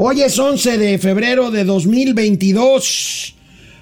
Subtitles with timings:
[0.00, 3.34] Hoy es 11 de febrero de 2022.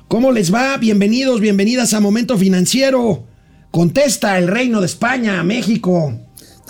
[0.08, 0.78] ¿Cómo les va?
[0.78, 3.26] Bienvenidos, bienvenidas a Momento Financiero.
[3.70, 6.18] Contesta el Reino de España, México.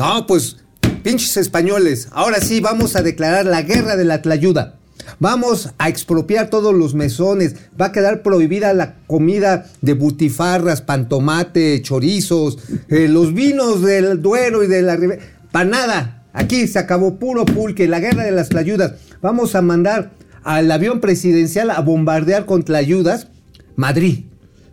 [0.01, 0.57] No, pues,
[1.05, 2.09] pinches españoles.
[2.11, 4.81] Ahora sí, vamos a declarar la guerra de la tlayuda.
[5.21, 7.55] Vamos a expropiar todos los mesones.
[7.81, 12.59] Va a quedar prohibida la comida de butifarras, pantomate, chorizos,
[12.89, 15.23] eh, los vinos del Duero y de la Ribera.
[15.53, 16.13] Para nada.
[16.33, 18.93] Aquí se acabó puro pulque, la guerra de las tlayudas.
[19.27, 20.13] Vamos a mandar
[20.45, 23.27] al avión presidencial a bombardear con tlayudas
[23.75, 24.21] Madrid.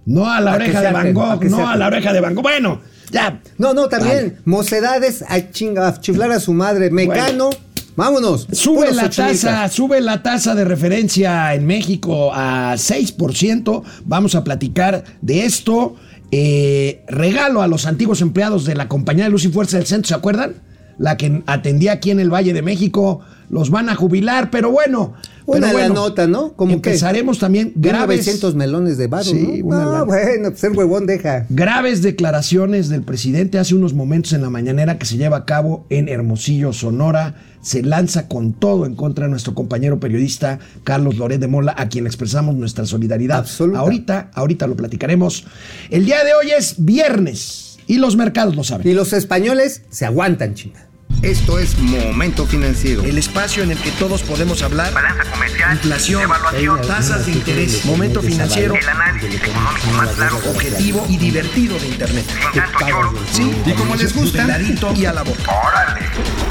[0.05, 2.43] No a la oreja de Van Gogh, no a la oreja de Van Gogh.
[2.43, 2.79] Bueno,
[3.11, 3.41] ya.
[3.57, 4.37] No, no, también.
[4.45, 6.91] Mocedades a, chinga, chiflar a su madre.
[6.91, 7.49] Mecano.
[7.95, 8.47] Vámonos.
[8.51, 13.81] Sube la tasa, sube la tasa de referencia en México a 6%.
[14.05, 15.95] Vamos a platicar de esto.
[16.29, 20.09] Eh, regalo a los antiguos empleados de la compañía de luz y fuerza del centro,
[20.09, 20.53] ¿se acuerdan?
[20.97, 25.13] la que atendía aquí en el Valle de México, los van a jubilar, pero bueno.
[25.45, 26.53] Una la nota, ¿no?
[26.53, 28.19] Como empezaremos también graves.
[28.19, 30.05] 900 melones de barro, sí, ¿no?
[30.05, 31.45] bueno, pues el huevón deja.
[31.49, 35.85] Graves declaraciones del presidente hace unos momentos en la mañanera que se lleva a cabo
[35.89, 37.35] en Hermosillo, Sonora.
[37.61, 41.89] Se lanza con todo en contra de nuestro compañero periodista Carlos Loret de Mola, a
[41.89, 43.39] quien expresamos nuestra solidaridad.
[43.39, 43.79] Absoluta.
[43.79, 45.45] Ahorita, ahorita lo platicaremos.
[45.89, 48.87] El día de hoy es viernes y los mercados lo saben.
[48.87, 50.92] Y los españoles se aguantan, chinga.
[51.23, 53.01] Esto es Momento Financiero.
[53.01, 54.93] El espacio en el que todos podemos hablar.
[54.93, 55.71] Balanza comercial.
[55.71, 56.21] Inflación.
[56.21, 56.81] Evaluación.
[56.81, 57.85] Tasas de interés.
[57.85, 58.75] Momento Financiero.
[58.75, 60.35] El análisis económico más claro.
[60.49, 62.25] Objetivo y divertido de Internet.
[62.27, 63.13] Sin tanto choro.
[63.31, 63.49] Sí.
[63.65, 64.41] Y como les gusta.
[64.41, 65.43] Peladito y a la boca.
[65.65, 66.01] ¡Órale!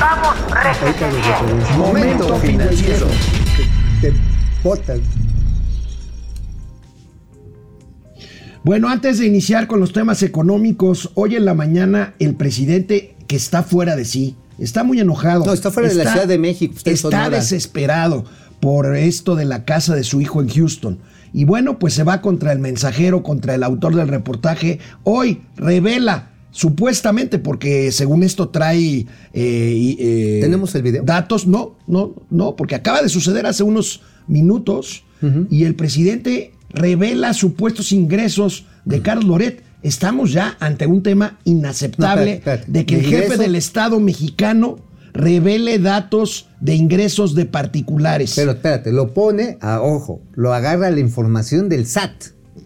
[0.00, 0.36] ¡Vamos,
[0.80, 1.78] bien!
[1.78, 3.08] Momento Financiero.
[4.00, 4.14] Te
[4.64, 5.00] botas.
[8.64, 13.36] Bueno, antes de iniciar con los temas económicos, hoy en la mañana el presidente que
[13.36, 15.44] está fuera de sí, está muy enojado.
[15.44, 16.74] No, está fuera de la Ciudad de México.
[16.76, 18.24] Está, está desesperado
[18.60, 20.98] por esto de la casa de su hijo en Houston.
[21.32, 24.78] Y bueno, pues se va contra el mensajero, contra el autor del reportaje.
[25.02, 29.06] Hoy revela, supuestamente, porque según esto trae...
[29.32, 31.02] Eh, eh, ¿Tenemos el video?
[31.02, 35.46] Datos, no, no, no, porque acaba de suceder hace unos minutos uh -huh.
[35.50, 39.62] y el presidente revela supuestos ingresos de Carlos Loret.
[39.82, 42.72] Estamos ya ante un tema inaceptable no, espérate, espérate.
[42.72, 44.78] de que el jefe del Estado mexicano
[45.12, 48.34] revele datos de ingresos de particulares.
[48.36, 52.12] Pero espérate, lo pone a ojo, lo agarra la información del SAT,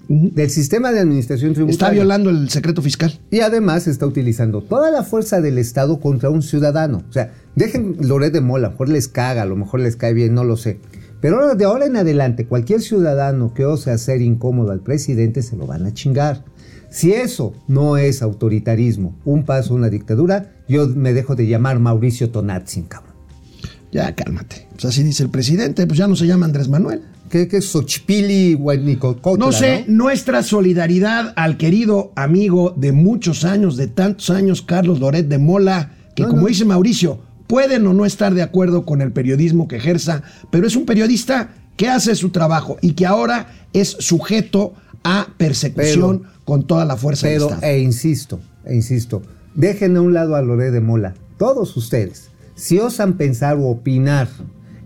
[0.08, 1.86] del sistema de administración tributaria.
[1.86, 3.18] Está violando el secreto fiscal.
[3.30, 7.02] Y además está utilizando toda la fuerza del Estado contra un ciudadano.
[7.08, 9.96] O sea, dejen Loret de Mola, a lo mejor les caga, a lo mejor les
[9.96, 10.78] cae bien, no lo sé.
[11.26, 15.66] Pero de ahora en adelante, cualquier ciudadano que ose hacer incómodo al presidente se lo
[15.66, 16.44] van a chingar.
[16.88, 21.80] Si eso no es autoritarismo, un paso a una dictadura, yo me dejo de llamar
[21.80, 23.16] Mauricio Tonatzin, cabrón.
[23.90, 24.68] Ya, cálmate.
[24.74, 27.02] Pues así dice el presidente, pues ya no se llama Andrés Manuel.
[27.28, 28.56] ¿Qué, qué es Xochipili
[29.36, 30.04] No sé, ¿no?
[30.04, 35.90] nuestra solidaridad al querido amigo de muchos años, de tantos años, Carlos Loret de Mola,
[36.14, 36.46] que no, como no.
[36.46, 40.76] dice Mauricio, pueden o no estar de acuerdo con el periodismo que ejerza, pero es
[40.76, 44.74] un periodista que hace su trabajo y que ahora es sujeto
[45.04, 47.72] a persecución pero, con toda la fuerza pero, del Estado.
[47.72, 49.22] E insisto, e insisto,
[49.54, 54.28] dejen a un lado a Loret de Mola, todos ustedes, si osan pensar o opinar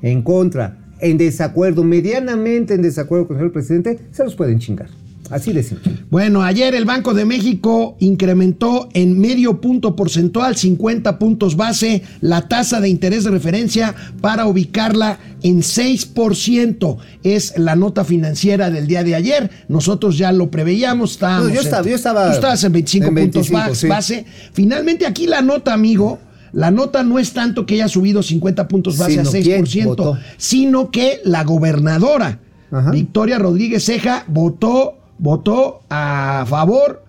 [0.03, 4.89] en contra, en desacuerdo, medianamente en desacuerdo con el señor presidente, se los pueden chingar.
[5.31, 5.93] Así de simple.
[6.11, 12.49] Bueno, ayer el Banco de México incrementó en medio punto porcentual, 50 puntos base, la
[12.49, 16.97] tasa de interés de referencia para ubicarla en 6%.
[17.23, 19.51] Es la nota financiera del día de ayer.
[19.69, 21.21] Nosotros ya lo preveíamos.
[21.21, 22.27] No, yo, estaba, yo estaba.
[22.27, 23.87] Tú estabas en 25, en 25 puntos sí.
[23.87, 24.25] base.
[24.53, 26.19] Finalmente, aquí la nota, amigo.
[26.53, 30.91] La nota no es tanto que haya subido 50 puntos base Sino a 6%, sino
[30.91, 32.41] que la gobernadora
[32.73, 32.91] Ajá.
[32.91, 37.05] Victoria Rodríguez Ceja votó votó a favor.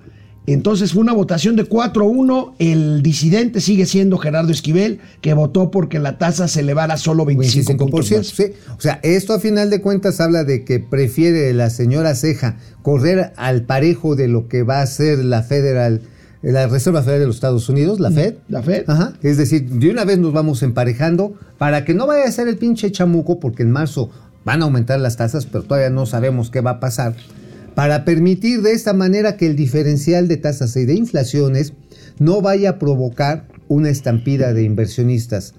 [0.48, 2.54] Entonces fue una votación de 4-1.
[2.60, 7.78] El disidente sigue siendo Gerardo Esquivel, que votó porque la tasa se elevara solo 25%.
[7.78, 8.44] 25% sí.
[8.78, 13.34] O sea, esto a final de cuentas habla de que prefiere la señora Ceja correr
[13.38, 16.02] al parejo de lo que va a ser la Federal.
[16.42, 18.34] La Reserva Federal de los Estados Unidos, la Fed.
[18.50, 18.86] La Fed.
[18.88, 19.14] Ajá.
[19.22, 22.58] Es decir, de una vez nos vamos emparejando para que no vaya a ser el
[22.58, 24.10] pinche chamuco, porque en marzo
[24.44, 27.16] van a aumentar las tasas, pero todavía no sabemos qué va a pasar
[27.76, 31.74] para permitir de esta manera que el diferencial de tasas y de inflaciones
[32.20, 35.54] no vaya a provocar una estampida de inversionistas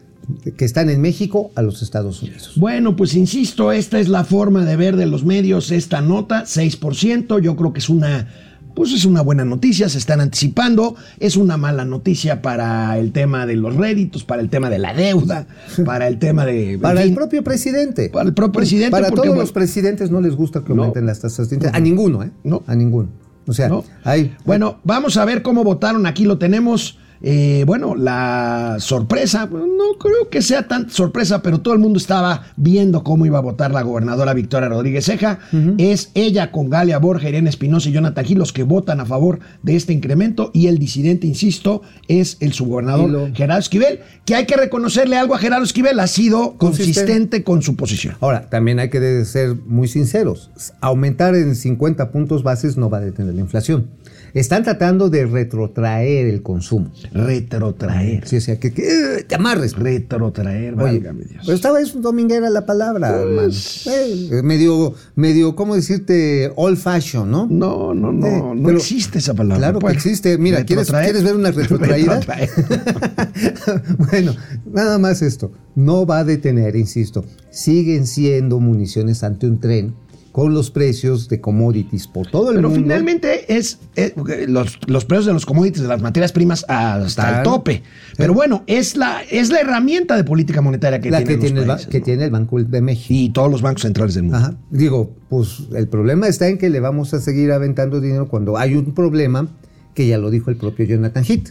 [0.57, 2.53] que están en México a los Estados Unidos.
[2.57, 7.41] Bueno, pues insisto, esta es la forma de ver de los medios esta nota, 6%,
[7.41, 8.29] yo creo que es una
[8.75, 13.47] pues es una buena noticia, se están anticipando, es una mala noticia para el tema
[13.47, 15.47] de los réditos, para el tema de la deuda,
[15.85, 16.79] para el tema de...
[16.81, 18.11] Para fin, el propio presidente.
[18.11, 20.83] Para el propio presidente, Para porque, todos bueno, los presidentes no les gusta que No.
[20.83, 21.75] aumenten las tasas de interés.
[21.75, 22.31] A ninguno, ¿eh?
[22.45, 22.63] No.
[22.67, 23.09] A ninguno.
[23.47, 23.85] O sea, ¿no?
[24.05, 24.37] hay.
[24.45, 26.07] Bueno, vamos a ver cómo votaron.
[26.07, 26.99] Aquí lo tenemos.
[27.25, 32.47] Eh, bueno, la sorpresa, no creo que sea tan sorpresa, pero todo el mundo estaba
[32.57, 35.39] viendo cómo iba a votar la gobernadora Victoria Rodríguez Ceja.
[35.79, 39.39] Es ella con Galia Borja, Irene Espinosa y Jonathan Gil los que votan a favor
[39.63, 40.51] de este incremento.
[40.53, 45.35] Y el disidente, insisto, es el subgobernador lo- Gerardo Esquivel, que hay que reconocerle algo
[45.35, 46.93] a Gerardo Esquivel, ha sido Consistente.
[47.03, 48.17] consistente con su posición.
[48.21, 50.51] Ahora, también hay que ser muy sinceros.
[50.81, 53.87] Aumentar en 50 puntos bases no va a detener la inflación.
[54.35, 56.91] Están tratando de retrotraer el consumo.
[57.13, 58.27] Retrotraer.
[58.27, 58.83] Sí, o sea, que, que,
[59.19, 59.75] eh, te amarres.
[59.77, 61.43] Retrotraer, Oye, válgame Dios.
[61.45, 63.53] pero estaba es dominguera la palabra, hermano.
[63.87, 66.51] Eh, medio, medio, ¿cómo decirte?
[66.57, 67.47] Old fashion, ¿no?
[67.51, 69.59] No, no, no, Eh, no pero- existe esa palabra.
[69.59, 70.39] Claro que Bueno, existe.
[70.39, 70.91] Mira, ¿quieres.
[70.91, 72.21] ¿quieres ver una retrotraída?
[74.11, 74.35] Bueno,
[74.71, 75.53] nada más esto.
[75.75, 77.25] No va a detener, insisto.
[77.51, 79.95] Siguen siendo municiones ante un tren
[80.33, 82.83] con los precios de commodities por todo el Pero mundo.
[82.83, 84.15] finalmente es eh,
[84.49, 87.83] los, los precios de los commodities, de las materias primas hasta el tope.
[88.17, 91.57] Pero bueno, es la, es la herramienta de política monetaria que la tienen que, tiene
[91.57, 92.05] los el, países, que ¿no?
[92.05, 93.15] tiene el Banco de México.
[93.15, 94.39] y todos los bancos centrales del mundo.
[94.39, 94.55] Ajá.
[94.71, 98.75] Digo, pues el problema está en que le vamos a seguir aventando dinero cuando hay
[98.75, 99.49] un problema
[99.95, 101.51] que ya lo dijo el propio Jonathan Heath,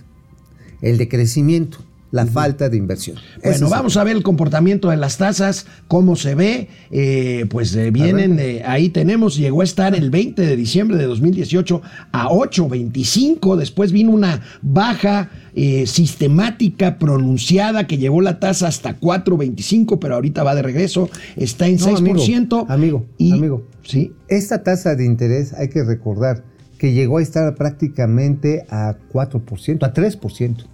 [0.81, 1.78] el de crecimiento,
[2.11, 3.17] la falta de inversión.
[3.43, 6.67] Bueno, vamos a ver el comportamiento de las tasas, cómo se ve.
[6.91, 11.05] eh, pues eh, vienen, eh, ahí tenemos, llegó a estar el 20 de diciembre de
[11.05, 11.81] 2018
[12.11, 13.55] a 8.25.
[13.55, 20.43] Después vino una baja eh, sistemática, pronunciada, que llevó la tasa hasta 4.25, pero ahorita
[20.43, 21.09] va de regreso.
[21.35, 21.97] Está en No, 6%.
[21.97, 23.67] amigo, amigo, y, amigo.
[23.83, 24.13] Sí.
[24.27, 26.43] Esta tasa de interés hay que recordar
[26.77, 30.65] que llegó a estar prácticamente a 4%, a 3%.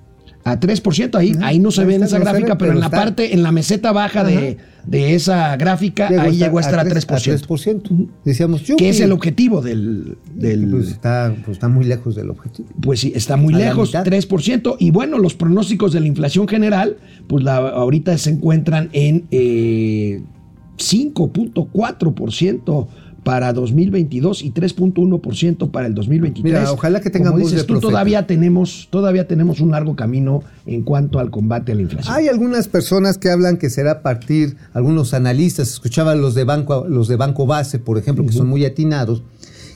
[0.51, 2.85] A 3%, ahí, Ajá, ahí no se ahí ve en esa gráfica, pero, en la
[2.87, 2.97] está.
[2.97, 7.47] parte, en la meseta baja de, de esa gráfica, ahí llegó a estar a 3%.
[7.47, 8.07] 3%.
[8.25, 12.69] Decíamos, que es el objetivo del, del- Pues está, pues está muy lejos del objetivo.
[12.81, 14.05] pues sí, está muy a lejos, mitad.
[14.05, 14.75] 3%.
[14.79, 16.97] Y bueno, los pronósticos de la inflación general,
[17.27, 20.21] pues la, ahorita se encuentran en eh,
[20.77, 22.87] 5.4%
[23.27, 26.43] para 2022 y 3.1% para el 2023.
[26.45, 31.19] Mira, ojalá que tengamos dices tú, todavía tenemos, todavía tenemos un largo camino en cuanto
[31.19, 32.15] al combate a la inflación.
[32.15, 36.85] Hay algunas personas que hablan que será a partir, algunos analistas, escuchaba los de Banco,
[36.87, 39.23] los de Banco Base, por ejemplo, que son muy atinados,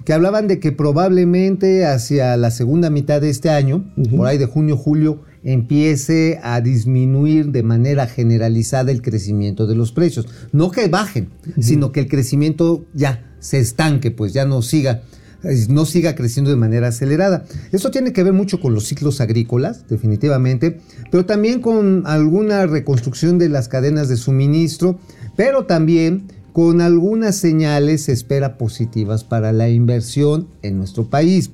[0.05, 3.83] que hablaban de que probablemente hacia la segunda mitad de este año,
[4.15, 9.91] por ahí de junio, julio, empiece a disminuir de manera generalizada el crecimiento de los
[9.91, 10.27] precios.
[10.51, 11.29] No que bajen,
[11.59, 15.03] sino que el crecimiento ya se estanque, pues ya no siga
[15.43, 17.45] eh, no siga creciendo de manera acelerada.
[17.71, 20.79] Esto tiene que ver mucho con los ciclos agrícolas, definitivamente,
[21.09, 24.99] pero también con alguna reconstrucción de las cadenas de suministro,
[25.35, 31.49] pero también con algunas señales se espera positivas para la inversión en nuestro país.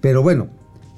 [0.00, 0.48] Pero bueno,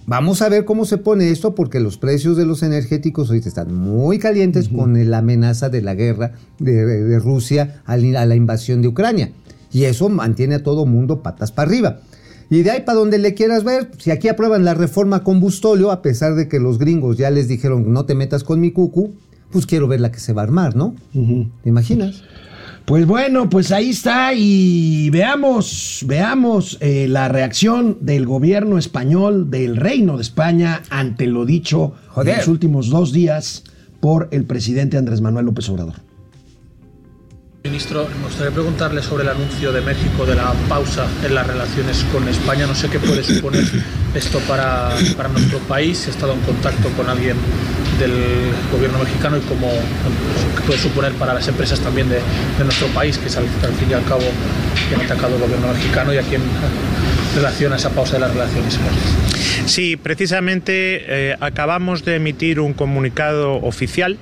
[0.07, 3.75] vamos a ver cómo se pone esto porque los precios de los energéticos ahorita están
[3.75, 8.83] muy calientes con la amenaza de la guerra de, Rusia a la a la invasión
[8.83, 9.33] de Ucrania.
[9.73, 12.01] Y eso mantiene a todo mundo patas para arriba.
[12.49, 16.01] Y de ahí para donde le quieras ver, si aquí aprueban la reforma combustóleo, a
[16.01, 19.15] pesar de que los gringos ya les dijeron no te metas con mi cucu,
[19.51, 20.95] pues quiero ver la que se va a armar, ¿no?
[21.13, 22.23] ¿Te imaginas?
[22.87, 29.77] Pues bueno, pues ahí está y veamos, veamos eh, la reacción del gobierno español, del
[29.77, 32.35] Reino de España, ante lo dicho Joder.
[32.35, 33.65] en los últimos dos días
[33.99, 35.95] por el presidente Andrés Manuel López Obrador.
[37.65, 42.05] Ministro, me gustaría preguntarle sobre el anuncio de México de la pausa en las relaciones
[42.13, 42.69] con España.
[42.69, 43.65] No sé qué puede suponer
[44.15, 46.07] esto para, para nuestro país.
[46.07, 47.37] He estado en contacto con alguien
[47.99, 48.13] del
[48.73, 49.69] gobierno mexicano y cómo
[50.57, 52.21] qué puede suponer para las empresas también de,
[52.63, 54.25] nuestro país, que es al, al fin y al cabo
[54.89, 56.43] quien ha atacado el gobierno mexicano y a quien
[57.35, 58.79] relaciona esa pausa de las relaciones.
[59.67, 64.17] Sí, precisamente eh, acabamos de emitir un comunicado oficial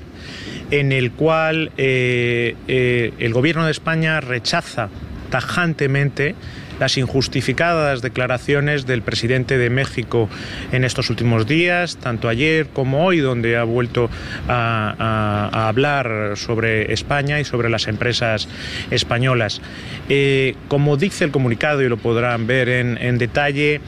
[0.70, 4.88] en el cual eh, eh, el Gobierno de España rechaza
[5.30, 6.34] tajantemente
[6.78, 10.28] las injustificadas declaraciones del presidente de México
[10.72, 14.10] en estos últimos días, tanto ayer como hoy, donde ha vuelto
[14.48, 18.48] a, hablar sobre España y sobre las empresas
[18.90, 19.60] españolas.
[20.08, 23.80] Eh, como dice el comunicado, y lo podrán ver en, en detalle,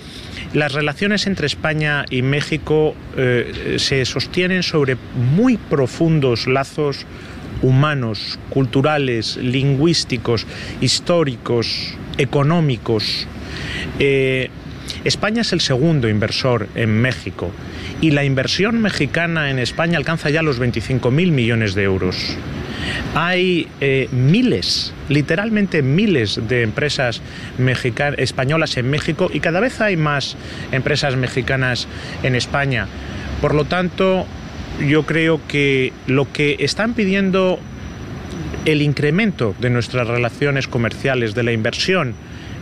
[0.52, 7.04] las relaciones entre España y México eh, se sostienen sobre muy profundos lazos
[7.62, 10.46] humanos, culturales, lingüísticos,
[10.80, 13.26] históricos, económicos.
[13.98, 14.50] Eh,
[15.04, 17.50] España es el segundo inversor en México
[18.00, 22.36] y la inversión mexicana en España alcanza ya los 25.000 millones de euros.
[23.14, 27.22] Hay eh, miles, literalmente miles de empresas
[28.18, 30.36] españolas en México y cada vez hay más
[30.72, 31.88] empresas mexicanas
[32.22, 32.86] en España.
[33.40, 34.26] Por lo tanto,
[34.80, 37.58] yo creo que lo que están pidiendo
[38.64, 42.14] el incremento de nuestras relaciones comerciales, de la inversión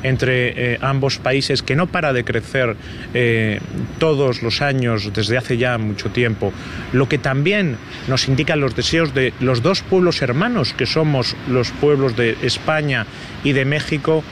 [0.03, 2.77] entre eh, ambos países, que no para de crecer
[3.15, 3.59] eh,
[3.99, 6.53] todos los años desde hace ya mucho tiempo,
[6.93, 11.71] lo que también nos indican los deseos de los dos pueblos hermanos que somos los
[11.71, 13.07] pueblos de España
[13.45, 14.23] y de México,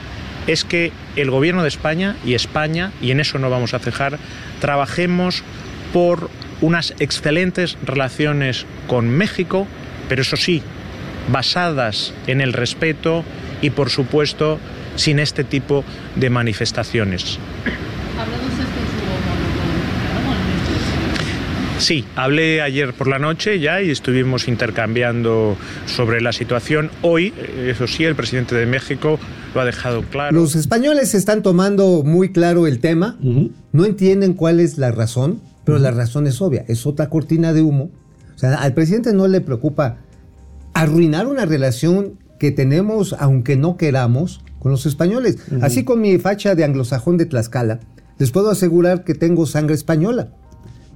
[0.45, 4.19] es que el gobierno de España y España, y en eso no vamos a cejar,
[4.61, 5.43] trabajemos
[5.91, 6.29] por
[6.63, 9.67] unas excelentes relaciones con México,
[10.07, 10.61] pero eso sí,
[11.29, 13.25] basadas en el respeto
[13.61, 14.59] y, por supuesto,
[14.95, 15.83] sin este tipo
[16.15, 17.37] de manifestaciones.
[18.17, 21.79] ¿Habló usted con su homólogo mexicano, con el ministro?
[21.79, 26.91] Sí, hablé ayer por la noche ya y estuvimos intercambiando sobre la situación.
[27.01, 29.19] Hoy, eh, eso sí, el presidente de México
[29.53, 30.33] lo ha dejado claro.
[30.33, 35.79] Los españoles están tomando muy claro el tema, no entienden cuál es la razón, pero
[35.79, 37.89] la razón es obvia, es otra cortina de humo.
[38.35, 39.97] O sea, al presidente no le preocupa
[40.73, 45.37] arruinar una relación que tenemos, aunque no queramos, con los españoles.
[45.61, 47.79] Así con mi facha de anglosajón de Tlaxcala,
[48.17, 50.29] les puedo asegurar que tengo sangre española.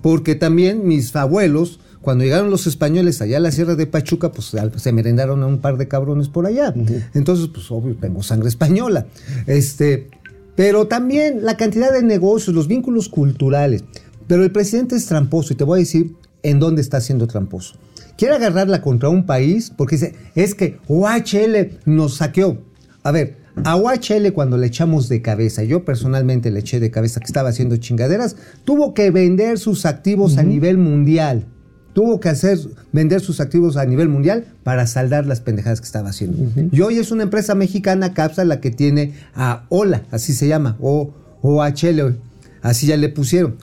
[0.02, 4.54] Porque también mis abuelos, cuando llegaron los españoles allá a la Sierra de Pachuca, pues
[4.76, 6.74] se merendaron a un par de cabrones por allá.
[7.14, 9.08] Entonces, pues obvio, tengo sangre española.
[9.46, 10.10] Este,
[10.56, 13.84] pero también la cantidad de negocios, los vínculos culturales.
[14.28, 17.76] Pero el presidente es tramposo y te voy a decir en dónde está siendo tramposo.
[18.18, 22.58] Quiere agarrarla contra un país porque dice, es que OHL nos saqueó.
[23.04, 27.20] A ver, a OHL cuando le echamos de cabeza, yo personalmente le eché de cabeza
[27.20, 31.46] que estaba haciendo chingaderas, tuvo que vender sus activos a nivel mundial.
[31.94, 32.60] Tuvo que hacer
[32.92, 36.38] vender sus activos a nivel mundial para saldar las pendejadas que estaba haciendo.
[36.72, 40.78] Y hoy es una empresa mexicana, Capsa, la que tiene a OLA, así se llama,
[40.80, 42.20] o OHL,
[42.62, 43.58] así ya le pusieron.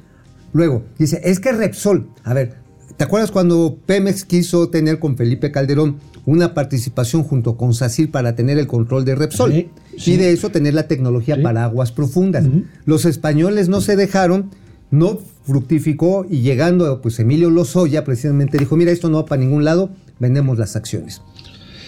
[0.54, 2.54] Luego, dice, es que Repsol, a ver,
[2.96, 5.96] ¿te acuerdas cuando Pemex quiso tener con Felipe Calderón
[6.26, 9.52] una participación junto con SACIR para tener el control de Repsol?
[9.52, 9.68] Sí,
[9.98, 10.12] sí.
[10.12, 12.46] Y de eso tener la tecnología para aguas profundas.
[12.86, 14.52] Los españoles no se dejaron,
[14.92, 19.64] no fructificó y llegando, pues Emilio Lozoya precisamente dijo, mira, esto no va para ningún
[19.64, 21.20] lado, vendemos las acciones.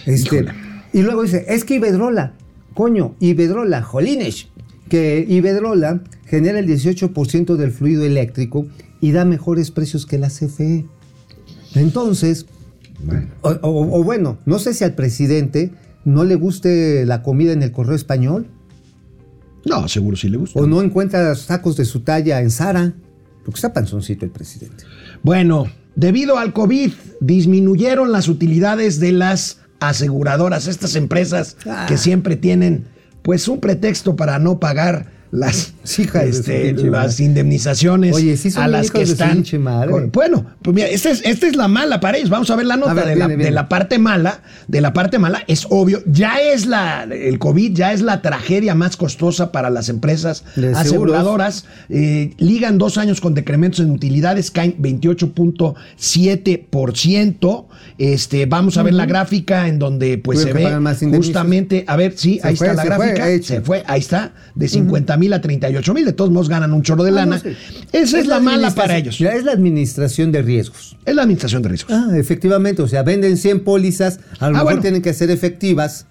[0.05, 0.45] Este,
[0.91, 2.33] y luego dice, es que Iberdrola,
[2.73, 4.49] coño, Iberdrola, jolines,
[4.87, 8.65] que Iberdrola genera el 18% del fluido eléctrico
[9.01, 10.85] y da mejores precios que la CFE.
[11.75, 12.45] Entonces,
[13.41, 15.71] o, o- o bueno, no sé si al presidente
[16.05, 18.47] no le guste la comida en el correo español
[19.65, 20.59] No, seguro sí le gusta.
[20.59, 22.93] o no encuentra sacos de su talla en Sara,
[23.45, 24.83] porque está panzoncito el presidente.
[25.23, 25.65] Bueno,
[25.95, 26.91] debido al COVID,
[27.21, 31.85] disminuyeron las utilidades de las aseguradoras, estas empresas Ah.
[31.87, 32.85] que siempre tienen
[33.27, 38.67] pues un pretexto para no pagar las, Hija este, las indemnizaciones Oye, sí son a
[38.67, 39.43] las que están.
[39.59, 39.91] madre.
[39.91, 42.29] con- bueno, pues mira, esta es, esta es la mala para ellos.
[42.29, 44.41] Vamos a ver la nota ver, de, la, viene, de la parte mala.
[44.67, 48.75] De la parte mala es obvio, ya es la, el COVID, ya es la tragedia
[48.75, 51.65] más costosa para las empresas De aseguradoras.
[51.89, 57.65] Eh, ligan dos años con decrementos en utilidades, caen 28.7%.
[57.97, 60.67] Este, vamos a ver la gráfica en donde pues se ve
[61.15, 64.33] justamente, a ver, sí, Se ahí fue, está la fue, gráfica, se fue, ahí está,
[64.55, 67.35] de 50 mil a 38 mil, de todos modos ganan un chorro de Ah, lana.
[67.37, 67.55] no sé.
[67.91, 69.19] Esa es, la mala para ellos.
[69.19, 70.97] Mira, es la administración de riesgos.
[71.05, 71.91] Es la administración de riesgos.
[71.95, 74.81] Ah, efectivamente, o sea, venden 100 pólizas, a lo Ah, mejor bueno.
[74.81, 76.05] tienen que ser efectivas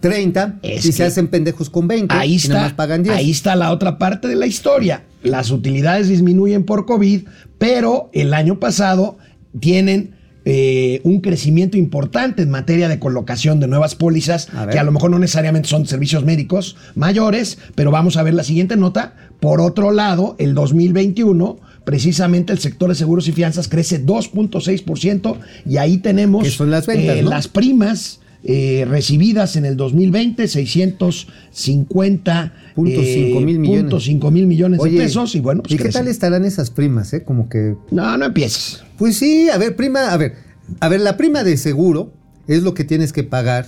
[0.00, 3.16] 30 Es y se hacen pendejos con 20 Ahí y está, nada más pagan 10.
[3.16, 5.04] ahí está la otra parte de la historia.
[5.22, 7.22] Las utilidades disminuyen por COVID,
[7.58, 9.16] pero el año pasado
[9.60, 10.13] tienen
[10.46, 14.92] eh, un crecimiento importante en materia de colocación de nuevas pólizas, A que a lo
[14.92, 19.14] mejor no necesariamente son servicios médicos mayores, pero vamos a ver la siguiente nota.
[19.40, 25.78] Por otro lado, el 2021, precisamente el sector de seguros y fianzas crece 2.6% y
[25.78, 27.30] ahí tenemos Que son las ventas, eh, ¿no?
[27.30, 33.80] las primas eh, recibidas en el 2020, 650 Punto cinco mil millones.
[33.82, 36.70] punto cinco mil millones Oye, de pesos y bueno, pues ¿y qué tal estarán esas
[36.70, 37.22] primas, eh?
[37.22, 38.82] Como que No, no empieces.
[38.98, 40.34] Pues sí, a ver, prima, a ver,
[40.80, 42.12] a ver, la prima de seguro
[42.48, 43.66] es lo que tienes que pagar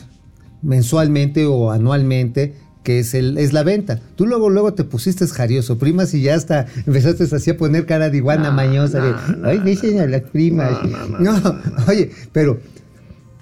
[0.63, 4.01] mensualmente o anualmente, que es el, es la venta.
[4.17, 8.11] Tú luego, luego te pusiste jarioso, primas, y ya hasta empezaste así a poner cara
[8.11, 9.15] de iguana mañosa de
[9.45, 10.73] ay, dicen a las primas.
[11.21, 11.41] No,
[11.89, 12.59] oye, pero,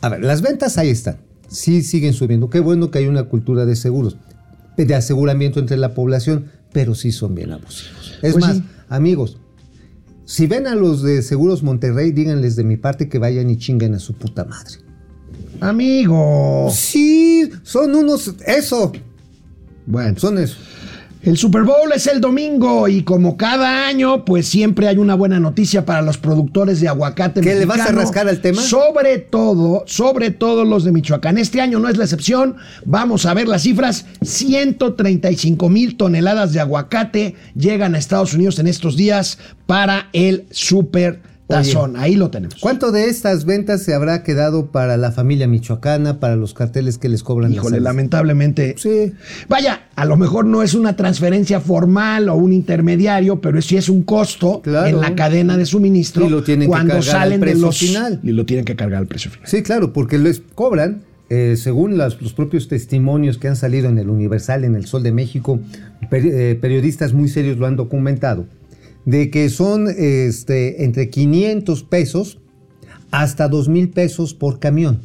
[0.02, 1.16] a ver, las ventas ahí están.
[1.54, 2.50] Sí siguen subiendo.
[2.50, 4.16] Qué bueno que hay una cultura de seguros,
[4.76, 6.46] de aseguramiento entre la población.
[6.72, 8.14] pero sí son bien abusivos.
[8.20, 8.62] Es Pues más, sí.
[8.88, 9.38] amigos,
[10.24, 13.94] si ven a los de Seguros Monterrey, díganles de mi parte que vayan y chinguen
[13.94, 14.78] a su puta madre.
[15.60, 16.68] Amigo.
[16.72, 18.34] Sí, son unos.
[18.46, 18.90] Eso,
[19.86, 20.56] Bueno, son eso.
[21.24, 25.40] El Super Bowl es el domingo y como cada año, pues siempre hay una buena
[25.40, 27.40] noticia para los productores de aguacate.
[27.40, 28.60] ¿Qué, le vas a rascar al tema?
[28.60, 31.38] Sobre todo, sobre todo los de Michoacán.
[31.38, 32.56] Este año no es la excepción.
[32.84, 34.04] Vamos a ver las cifras.
[34.20, 41.22] 135 mil toneladas de aguacate llegan a Estados Unidos en estos días para el Super
[41.46, 41.96] Tazón.
[41.96, 42.56] Ahí lo tenemos.
[42.60, 47.08] ¿Cuánto de estas ventas se habrá quedado para la familia michoacana, para los carteles que
[47.10, 47.84] les cobran las Híjole, alas?
[47.84, 48.74] lamentablemente.
[48.78, 49.12] Sí.
[49.48, 53.88] Vaya, a lo mejor no es una transferencia formal o un intermediario, pero sí es
[53.88, 54.86] un costo Claro.
[54.88, 57.66] en la cadena de suministro Y lo tienen que cuando cargar al salen de precio
[57.66, 58.20] los final.
[58.22, 59.46] y lo tienen que cargar al precio final.
[59.48, 63.98] Sí, claro, porque les cobran, eh, según las- los propios testimonios que han salido en
[63.98, 65.60] el Universal, en el Sol de México,
[66.10, 68.46] eh, periodistas muy serios lo han documentado,
[69.04, 72.38] de que son este, entre 500 pesos
[73.10, 75.00] hasta 2 mil pesos por camión.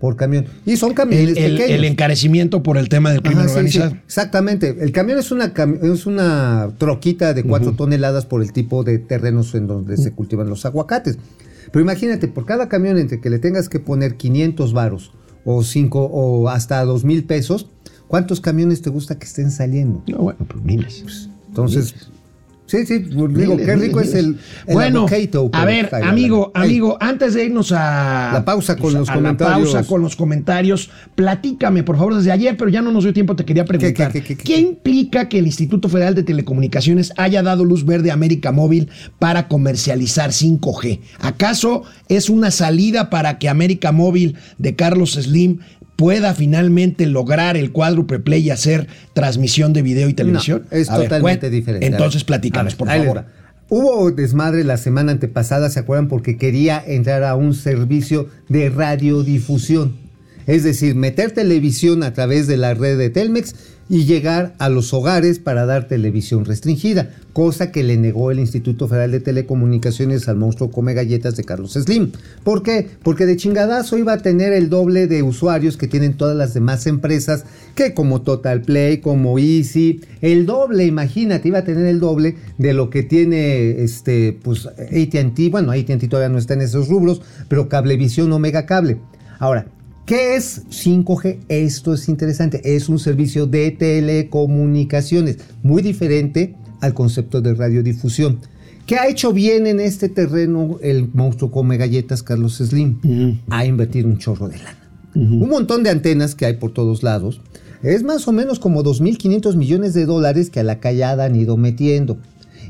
[0.00, 0.46] Por camión.
[0.66, 1.78] Y son camiones El, el- pequeños.
[1.78, 3.90] el encarecimiento por el tema del crimen Ajá, organizado.
[3.92, 4.76] sí, exactamente.
[4.80, 8.98] El camión es una, cam- es una troquita de 4 toneladas por el tipo de
[8.98, 11.16] terrenos en donde se cultivan los aguacates.
[11.70, 15.12] Pero imagínate, por cada camión entre que le tengas que poner 500 varos
[15.44, 17.68] o 5 o hasta 2 mil pesos,
[18.08, 20.02] ¿cuántos camiones te gusta que estén saliendo?
[20.08, 21.28] No, bueno, pues miles.
[21.48, 21.94] Entonces,
[22.72, 27.34] sí, sí, digo, qué rico es el, el bueno, avocado, a ver, amigo, amigo, antes
[27.34, 29.72] de irnos a La pausa con los a comentarios.
[29.72, 33.12] La pausa con los comentarios, platícame, por favor, desde ayer, pero ya no nos dio
[33.12, 34.10] tiempo, te quería preguntar.
[34.10, 34.60] qué, qué, qué, ¿Qué qué?
[34.60, 38.88] implica que el Instituto Federal de Telecomunicaciones haya dado luz verde a América Móvil
[39.18, 41.00] para comercializar 5G?
[41.20, 45.58] ¿Acaso es una salida para que América Móvil de Carlos Slim
[45.96, 50.66] pueda finalmente lograr el cuádruple play y hacer transmisión de video y televisión?
[50.70, 51.86] No, es A totalmente diferente.
[51.86, 53.24] Entonces platícanos, por favor.
[53.68, 56.08] Hubo desmadre la semana antepasada, ¿se acuerdan?
[56.08, 59.96] Porque quería entrar a un servicio de radiodifusión.
[60.46, 63.54] Es decir, meter televisión a través de la red de Telmex
[63.88, 68.88] y llegar a los hogares para dar televisión restringida, cosa que le negó el Instituto
[68.88, 72.12] Federal de Telecomunicaciones al monstruo Come Galletas de Carlos Slim.
[72.44, 72.88] ¿Por qué?
[73.02, 76.86] Porque de chingadazo iba a tener el doble de usuarios que tienen todas las demás
[76.86, 82.36] empresas, que como Total Play, como Easy, el doble, imagínate, iba a tener el doble
[82.58, 87.22] de lo que tiene este, pues, ATT, bueno, ATT todavía no está en esos rubros,
[87.48, 88.98] pero Cablevisión Omega Cable.
[89.38, 89.66] Ahora,
[90.06, 91.38] ¿Qué es 5G?
[91.48, 92.60] Esto es interesante.
[92.74, 98.40] Es un servicio de telecomunicaciones muy diferente al concepto de radiodifusión.
[98.84, 103.38] ¿Qué ha hecho bien en este terreno el monstruo come galletas Carlos Slim?
[103.48, 104.78] Ha invertido un chorro de lana.
[105.14, 107.40] Un montón de antenas que hay por todos lados.
[107.84, 111.56] Es más o menos como 2.500 millones de dólares que a la callada han ido
[111.56, 112.18] metiendo.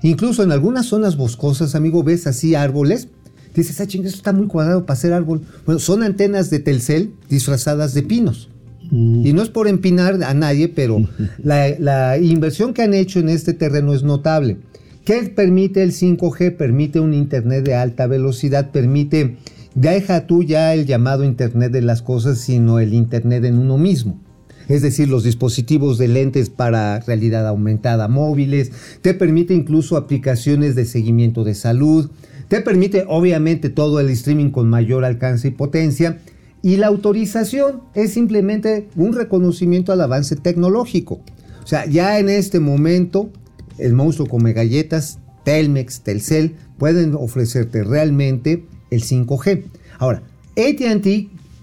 [0.02, 3.08] Incluso en algunas zonas boscosas, amigo, ves así árboles.
[3.54, 5.42] Dices, ah, ching, esto está muy cuadrado para hacer árbol.
[5.66, 8.48] Bueno, son antenas de Telcel disfrazadas de pinos.
[8.90, 10.98] Y no es por empinar a nadie, pero
[11.42, 14.58] la, la inversión que han hecho en este terreno es notable.
[15.04, 16.56] ¿Qué permite el 5G?
[16.56, 19.38] Permite un Internet de alta velocidad, permite,
[19.74, 24.20] deja tú ya el llamado Internet de las cosas, sino el Internet en uno mismo.
[24.68, 30.84] Es decir, los dispositivos de lentes para realidad aumentada móviles, te permite incluso aplicaciones de
[30.84, 32.10] seguimiento de salud,
[32.52, 36.18] te permite obviamente todo el streaming con mayor alcance y potencia,
[36.60, 41.22] y la autorización es simplemente un reconocimiento al avance tecnológico.
[41.64, 43.30] O sea, ya en este momento,
[43.78, 49.64] el monstruo come galletas, Telmex, Telcel, pueden ofrecerte realmente el 5G.
[49.98, 51.06] Ahora, ATT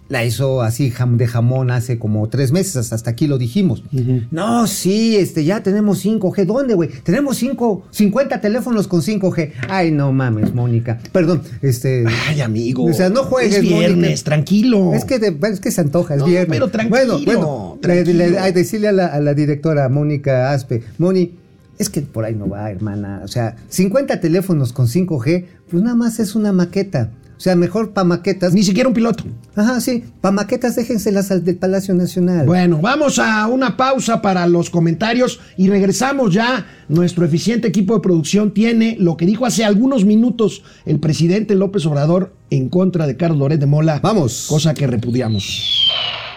[0.10, 3.84] la hizo así de jamón hace como tres meses, hasta aquí lo dijimos.
[4.32, 6.46] No, sí, este, ya tenemos 5G.
[6.46, 6.90] ¿Dónde, güey?
[7.04, 9.52] Tenemos cinco, 50 teléfonos con 5G.
[9.70, 10.98] Ay, no mames, Mónica.
[11.12, 12.06] Perdón, este...
[12.28, 12.86] Ay, amigo.
[12.86, 14.24] O sea, no juegues, Es viernes, Mónica.
[14.24, 14.94] tranquilo.
[14.96, 16.50] Es que, es que se antoja, es No, viernes.
[16.50, 18.28] pero tranquilo, Bueno, bueno, le- tranquilo.
[18.28, 21.36] le- ay, decirle a la, a la directora Mónica Aspe, Moni,
[21.78, 23.22] es que por ahí no va, hermana.
[23.24, 27.12] O sea, 50 teléfonos con 5G, pues nada más es una maqueta.
[27.40, 28.54] O sea, mejor para maquetas.
[28.54, 29.24] Ni siquiera un piloto.
[29.56, 32.46] Ajá, sí, para maquetas déjenselas al del Palacio Nacional.
[32.46, 36.66] Bueno, vamos a una pausa para los comentarios y regresamos ya.
[36.90, 41.86] Nuestro eficiente equipo de producción tiene lo que dijo hace algunos minutos el presidente López
[41.86, 44.02] Obrador en contra de Carlos Loret de Mola.
[44.04, 44.48] Vamos.
[44.50, 45.88] Cosa que repudiamos.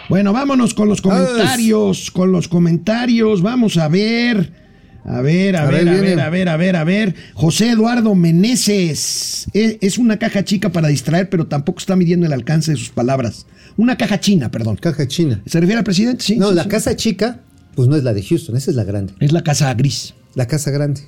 [0.07, 3.41] Bueno, vámonos con los comentarios, con los comentarios.
[3.41, 4.62] Vamos a ver.
[5.05, 7.15] A ver, a, A ver, ver, a ver, a ver, a ver, a ver.
[7.33, 9.47] José Eduardo Meneses.
[9.53, 12.89] Es, es una caja chica para distraer, pero tampoco está midiendo el alcance de sus
[12.89, 13.45] palabras.
[13.75, 14.77] Una caja china, perdón.
[14.77, 15.41] Caja china.
[15.45, 16.23] ¿Se refiere al presidente?
[16.23, 16.37] Sí.
[16.37, 16.69] No, sí, la sí.
[16.69, 17.41] casa chica
[17.75, 19.13] Pues no es la de Houston, esa es la grande.
[19.19, 20.13] Es la casa gris.
[20.35, 21.01] La casa grande.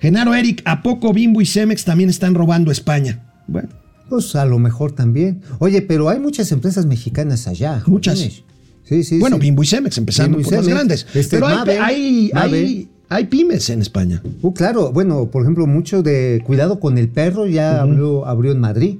[0.00, 3.22] Genaro Eric, ¿a poco Bimbo y Cemex también están robando España?
[3.46, 3.68] Bueno,
[4.08, 5.42] Pues a lo mejor también.
[5.60, 7.82] Oye, pero hay muchas empresas mexicanas allá.
[7.86, 8.18] Muchas.
[8.18, 9.42] Sí, sí, bueno sí.
[9.42, 10.76] Bimbo y Cemex, empezando Bimbo y por las Cemex.
[10.76, 11.06] grandes.
[11.14, 12.58] Este, Pero hay, Mave, hay, Mave.
[12.58, 14.22] hay- hay pymes en España.
[14.42, 18.60] Uh, claro, bueno, por ejemplo, mucho de cuidado con el perro ya abrió, abrió en
[18.60, 18.98] Madrid.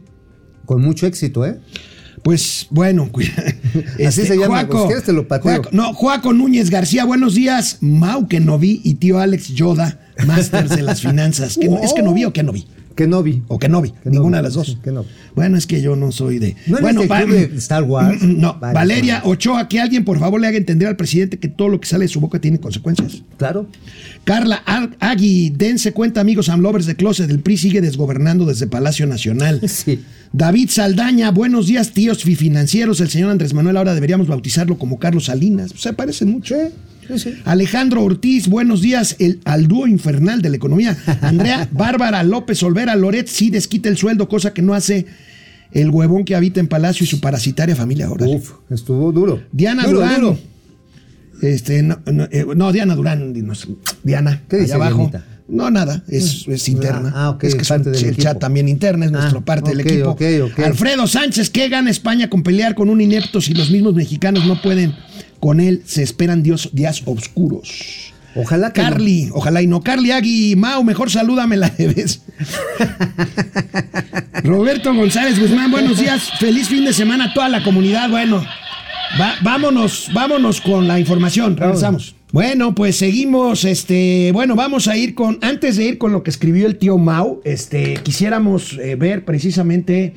[0.66, 1.59] Con mucho éxito, ¿eh?
[2.22, 3.11] Pues bueno,
[4.07, 5.62] Así se llama, pues, ¿quieres te lo pateo?
[5.62, 7.79] Juaco- no, Juaco Núñez García, buenos días.
[7.81, 11.59] Mau que no vi y tío Alex Yoda, Masters de las finanzas.
[11.61, 12.66] ¿Que no- ¿Es que no vi o que no vi?
[12.94, 13.42] Que no vi.
[13.48, 14.66] O no Que no ninguna de las dos.
[14.66, 15.05] sí, no.
[15.35, 16.55] Bueno, es que yo no soy de.
[16.66, 18.22] ¿No eres bueno, del va- club de Star Wars?
[18.22, 19.31] No, Vale, Valeria vale.
[19.33, 22.05] Ochoa, que alguien por favor le haga entender al presidente que todo lo que sale
[22.05, 23.22] de su boca tiene consecuencias.
[23.38, 23.66] Claro.
[24.24, 29.07] Carla Ag- Agui, dense cuenta, amigos Amlovers de Closet, el PRI sigue desgobernando desde Palacio
[29.07, 29.61] Nacional.
[29.68, 30.00] Sí.
[30.35, 33.00] David Saldaña, buenos días, tíos financieros.
[33.00, 35.72] El señor Andrés Manuel ahora deberíamos bautizarlo como Carlos Salinas.
[35.76, 36.55] Se parecen mucho.
[37.08, 37.34] Sí, sí.
[37.44, 39.16] Alejandro Ortiz, buenos días.
[39.18, 40.96] El, al dúo infernal de la economía.
[41.20, 45.06] Andrea Bárbara López Olvera Loret sí desquita el sueldo, cosa que no hace
[45.72, 48.26] el huevón que habita en Palacio y su parasitaria familia ahora.
[48.26, 49.42] Uf, estuvo duro.
[49.52, 50.20] Diana Duro, Durán.
[50.20, 50.38] duro.
[51.42, 53.66] Este, no, no, eh, no, Diana Durán, dinos,
[54.04, 54.98] Diana, ¿Qué dice abajo.
[55.10, 55.24] Dianita?
[55.48, 57.12] No, nada, es, es interna.
[57.14, 58.22] Ah, ok, es que es parte un- del el equipo.
[58.22, 60.11] chat también interna, es Ah, nuestra parte del equipo.
[60.11, 60.59] ok, ok.
[60.61, 64.62] Alfredo Sánchez, ¿qué gana España con pelear con un inepto si los mismos mexicanos no
[64.62, 64.94] pueden
[65.40, 65.83] con él?
[65.85, 68.12] Se esperan dios, días oscuros.
[68.35, 68.88] Ojalá que no.
[68.88, 69.83] Carly, ojalá y no.
[69.83, 72.22] Carly Agui, Mau, mejor salúdame la debes.
[74.44, 76.31] Roberto González Guzmán, buenos días.
[76.40, 78.09] Feliz fin de semana a toda la comunidad.
[78.09, 78.42] Bueno,
[79.20, 81.57] va- vámonos, vámonos con la información.
[81.57, 82.14] Regresamos.
[82.33, 83.66] Bueno, pues seguimos.
[83.66, 85.38] Este, bueno, vamos a ir con.
[85.42, 90.14] Antes de ir con lo que escribió el tío Mau, este, quisiéramos eh, ver precisamente,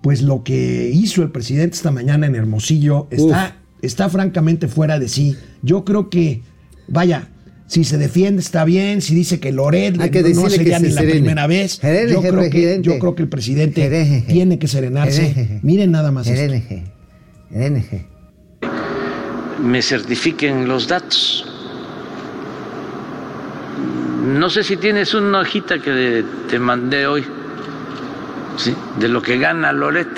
[0.00, 3.08] pues lo que hizo el presidente esta mañana en Hermosillo.
[3.10, 5.36] Está, está francamente fuera de sí.
[5.62, 6.42] Yo creo que,
[6.86, 7.28] vaya.
[7.66, 10.84] Si se defiende está bien, si dice que Loret Hay que no decirle sería que
[10.84, 11.72] se ni la primera vez.
[11.72, 14.22] Serene, Yo creo, que, yo creo que el presidente Serene.
[14.22, 15.60] tiene que serenarse.
[15.62, 16.54] Miren nada más esto.
[19.58, 21.44] Me certifiquen los datos.
[24.24, 27.26] No sé si tienes una hojita que te mandé hoy,
[28.56, 28.74] ¿sí?
[28.98, 30.08] de lo que gana Loret.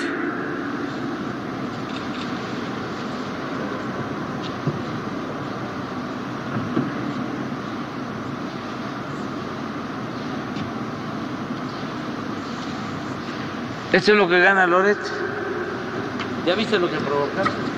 [13.91, 14.99] Esto es lo que gana Loret.
[16.45, 17.70] ¿Ya viste lo que provocaste?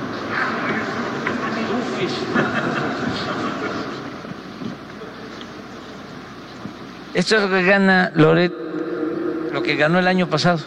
[7.14, 8.52] Esto es lo que gana Loret,
[9.52, 10.60] lo que ganó el año pasado.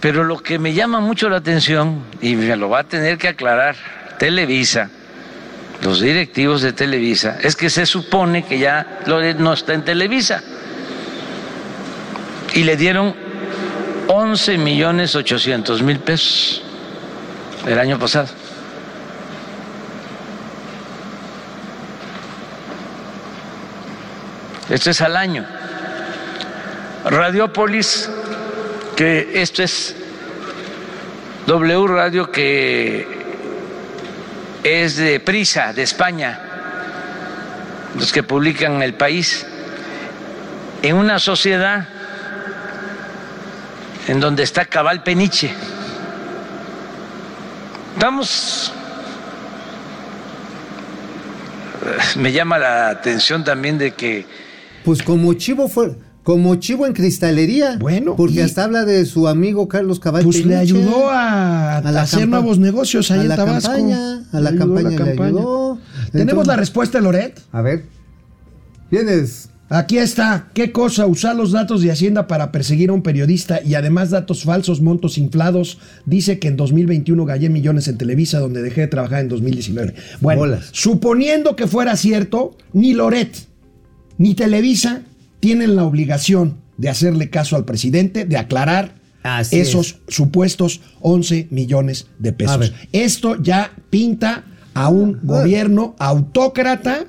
[0.00, 3.28] Pero lo que me llama mucho la atención, y me lo va a tener que
[3.28, 3.76] aclarar
[4.18, 4.90] Televisa,
[5.82, 10.42] los directivos de Televisa, es que se supone que ya Loret no está en Televisa.
[12.54, 13.14] Y le dieron
[14.08, 16.62] 11 millones 800 mil pesos
[17.66, 18.28] el año pasado.
[24.68, 25.46] Esto es al año.
[27.04, 28.10] Radiopolis,
[28.96, 29.94] que esto es
[31.46, 33.06] W Radio, que
[34.62, 36.38] es de Prisa, de España,
[37.96, 39.46] los que publican El País,
[40.82, 41.88] en una sociedad
[44.06, 45.50] en donde está Cabal Peniche.
[47.98, 48.72] Vamos.
[52.16, 54.26] Me llama la atención también de que
[54.88, 57.76] Pues como chivo fue, como chivo en cristalería.
[57.78, 60.24] Bueno, porque hasta habla de su amigo Carlos Cabal.
[60.24, 63.70] Pues le ayudó a, A la hacer campa- nuevos negocios ahí a en la Tabasco.
[63.70, 65.78] campaña, a la Le ayudó campaña le ayudó.
[66.10, 67.38] Tenemos la respuesta Loret.
[67.52, 67.84] A ver.
[68.90, 69.50] ¿Tienes?
[69.68, 70.48] Aquí está.
[70.54, 71.06] ¿Qué cosa?
[71.06, 75.18] Usar los datos de Hacienda para perseguir a un periodista y además datos falsos, montos
[75.18, 75.78] inflados.
[76.06, 79.94] Dice que en 2021 gallé millones en Televisa, donde dejé de trabajar en 2019.
[80.22, 80.70] Bueno, Bolas.
[80.72, 83.36] suponiendo que fuera cierto, ni Loret
[84.18, 85.02] ni Televisa
[85.40, 92.06] tienen la obligación de hacerle caso al presidente, de aclarar Así esos supuestos 11 millones
[92.18, 92.72] de pesos.
[92.92, 97.06] Esto ya pinta a un gobierno autócrata,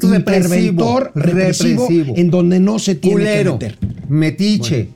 [0.00, 2.14] Represivo, represivo, represivo.
[2.16, 3.78] en donde no se tiene Culero, que meter.
[4.08, 4.88] metiche.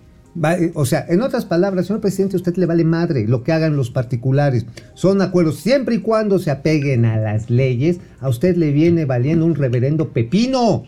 [0.45, 3.53] Eh, o sea, en otras palabras, señor presidente, a usted le vale madre lo que
[3.53, 4.67] hagan los particulares.
[4.95, 7.99] Son acuerdos siempre y cuando se apeguen a las leyes.
[8.21, 10.85] A usted le viene valiendo un reverendo pepino.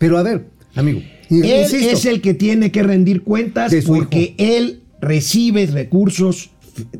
[0.00, 4.80] Pero a ver, amigo, Él insisto, es el que tiene que rendir cuentas porque él
[5.00, 6.50] recibe recursos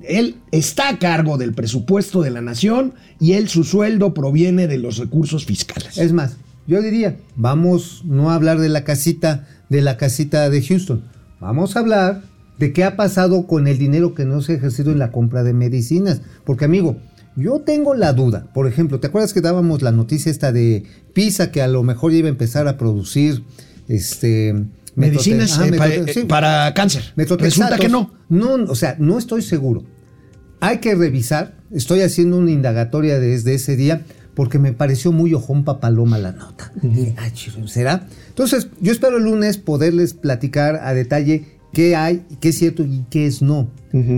[0.02, 4.76] él está a cargo del presupuesto de la nación y él su sueldo proviene de
[4.76, 5.96] los recursos fiscales.
[5.96, 6.36] Es más,
[6.66, 11.02] yo diría, vamos no a hablar de la casita, de la casita de Houston.
[11.40, 12.22] Vamos a hablar
[12.58, 15.42] de qué ha pasado con el dinero que no se ha ejercido en la compra
[15.42, 16.20] de medicinas.
[16.44, 16.98] Porque, amigo,
[17.36, 18.46] yo tengo la duda.
[18.52, 22.12] Por ejemplo, ¿te acuerdas que dábamos la noticia esta de Pisa que a lo mejor
[22.12, 23.44] iba a empezar a producir
[23.88, 24.54] este
[24.96, 26.24] Medicinas metrote- eh, ah, pa- metrote- eh, sí.
[26.24, 27.12] para cáncer.
[27.16, 28.12] Resulta que no.
[28.28, 29.84] No, o sea, no estoy seguro.
[30.60, 31.56] Hay que revisar.
[31.70, 34.02] Estoy haciendo una indagatoria desde ese día
[34.34, 36.72] porque me pareció muy ojón papaloma la nota.
[37.16, 37.28] "Ah,
[37.66, 38.06] ¿será?
[38.28, 43.04] Entonces, yo espero el lunes poderles platicar a detalle qué hay, qué es cierto y
[43.10, 43.68] qué es no.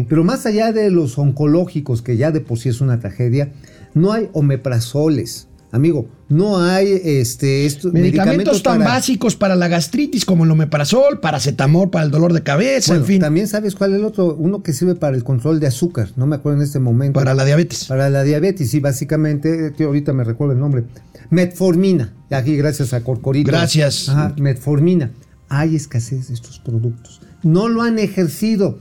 [0.09, 3.53] Pero más allá de los oncológicos, que ya de por sí es una tragedia,
[3.95, 5.49] no hay omeprazoles.
[5.75, 11.19] Amigo, no hay este, estos Medicamentos, tan para- básicos para la gastritis como el omeprazol,
[11.21, 14.35] paracetamol para el dolor de cabeza, Bueno, en fin, También sabes cuál es el otro,
[14.39, 17.19] uno que sirve para el control de azúcar, no me acuerdo en este momento.
[17.19, 17.87] para la diabetes.
[17.87, 20.85] Para la diabetes, sí, básicamente, tío, ahorita me recuerdo el nombre.
[21.31, 23.51] Metformina, aquí gracias a Corcorito.
[23.51, 24.11] Gracias.
[24.11, 25.11] Ajá, metformina.
[25.49, 27.23] Hay escasez de estos productos.
[27.43, 28.79] No lo han ejercido.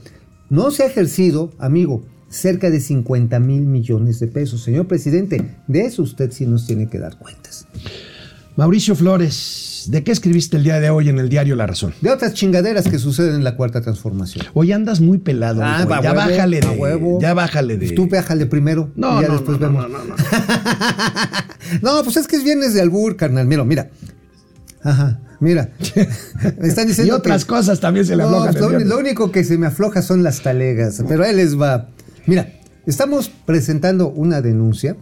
[0.50, 4.62] No se ha ejercido, amigo, cerca de 50 mil millones de pesos.
[4.62, 7.66] Señor presidente, de eso usted sí nos tiene que dar cuentas.
[8.54, 11.94] Mauricio Flores, ¿de qué escribiste el día de hoy en el diario La Razón?
[12.02, 14.44] De otras chingaderas que suceden en la cuarta transformación.
[14.52, 17.18] Hoy andas muy pelado, Ah, va ya huevo, bájale de, huevo.
[17.20, 17.90] ya bájale de.
[17.92, 18.90] Tú péjale primero.
[18.94, 19.88] No, y ya no, después no, vemos.
[19.90, 20.14] no, no, no.
[21.80, 23.46] No, pues es que es viernes de albur, carnal.
[23.46, 23.88] Mira, mira.
[24.82, 25.70] Ajá, mira.
[26.58, 28.54] Me están Y diciendo otras que- cosas también se le aflojan.
[28.58, 31.90] lo, lo único que se me afloja son las talegas, pero ahí les va.
[32.26, 32.50] Mira,
[32.86, 34.96] estamos presentando una denuncia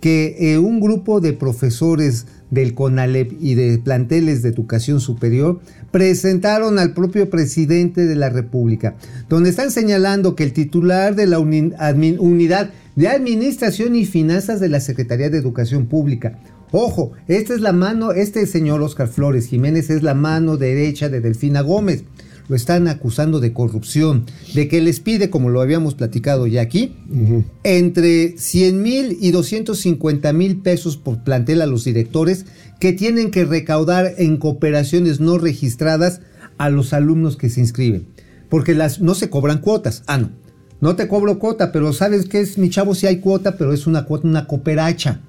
[0.00, 5.60] que eh, un grupo de profesores del CONALEP y de planteles de educación superior
[5.92, 8.96] presentaron al propio presidente de la República,
[9.28, 14.58] donde están señalando que el titular de la uni- admin- unidad de administración y finanzas
[14.58, 16.38] de la Secretaría de Educación Pública,
[16.72, 21.20] ojo, esta es la mano, este señor Oscar Flores Jiménez es la mano derecha de
[21.20, 22.04] Delfina Gómez.
[22.48, 26.96] Lo están acusando de corrupción, de que les pide, como lo habíamos platicado ya aquí,
[27.62, 32.44] entre 100 mil y 250 mil pesos por plantel a los directores
[32.80, 36.20] que tienen que recaudar en cooperaciones no registradas
[36.58, 38.08] a los alumnos que se inscriben.
[38.48, 40.02] Porque las, no se cobran cuotas.
[40.06, 40.30] Ah, no.
[40.80, 42.58] No te cobro cuota, pero ¿sabes qué es?
[42.58, 45.20] Mi chavo, sí hay cuota, pero es una cuota, una cooperacha.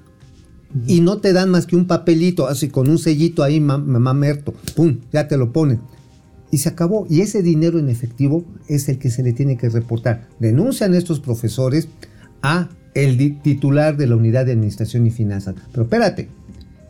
[0.86, 4.12] Y no te dan más que un papelito, así con un sellito ahí, ma- mamá
[4.14, 4.54] Merto.
[4.74, 5.80] Pum, ya te lo ponen.
[6.50, 7.06] Y se acabó.
[7.08, 10.28] Y ese dinero en efectivo es el que se le tiene que reportar.
[10.40, 11.88] Denuncian estos profesores
[12.42, 15.54] a el titular de la unidad de administración y finanzas.
[15.72, 16.28] Pero espérate,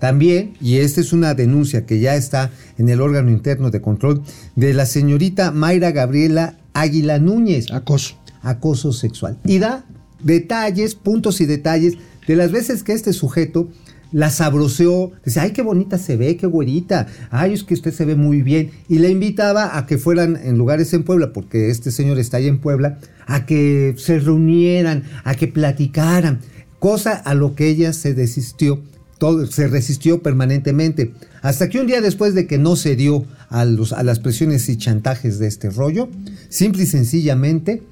[0.00, 4.22] también, y esta es una denuncia que ya está en el órgano interno de control,
[4.54, 8.16] de la señorita Mayra Gabriela Águila Núñez Acoso.
[8.42, 9.38] acoso sexual.
[9.46, 9.86] Y da
[10.22, 11.94] detalles, puntos y detalles
[12.26, 13.70] de las veces que este sujeto
[14.14, 18.04] la sabroseó, dice, ay, qué bonita se ve, qué güerita, ay, es que usted se
[18.04, 21.90] ve muy bien, y la invitaba a que fueran en lugares en Puebla, porque este
[21.90, 26.38] señor está ahí en Puebla, a que se reunieran, a que platicaran,
[26.78, 28.80] cosa a lo que ella se desistió,
[29.18, 33.92] todo, se resistió permanentemente, hasta que un día después de que no cedió a, los,
[33.92, 36.08] a las presiones y chantajes de este rollo,
[36.50, 37.82] simple y sencillamente,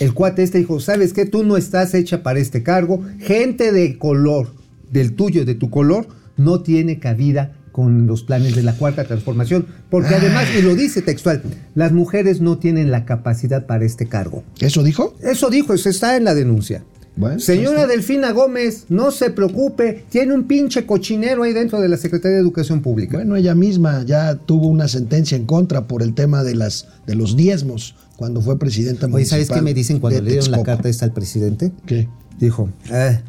[0.00, 1.26] el cuate este dijo, ¿sabes qué?
[1.26, 3.02] Tú no estás hecha para este cargo.
[3.18, 4.52] Gente de color,
[4.90, 9.66] del tuyo, de tu color, no tiene cabida con los planes de la cuarta transformación.
[9.90, 11.42] Porque además, y lo dice textual,
[11.74, 14.44] las mujeres no tienen la capacidad para este cargo.
[14.60, 15.14] ¿Eso dijo?
[15.20, 16.84] Eso dijo, eso está en la denuncia.
[17.16, 17.92] Bueno, Señora está.
[17.92, 22.42] Delfina Gómez, no se preocupe, tiene un pinche cochinero ahí dentro de la Secretaría de
[22.42, 23.16] Educación Pública.
[23.16, 27.14] Bueno, ella misma ya tuvo una sentencia en contra por el tema de las de
[27.14, 30.62] los diezmos cuando fue presidenta Oye, ¿sabes municipal qué me dicen cuando le dieron la
[30.62, 31.72] carta esta al presidente?
[31.86, 32.08] ¿Qué?
[32.38, 33.20] Dijo, eh,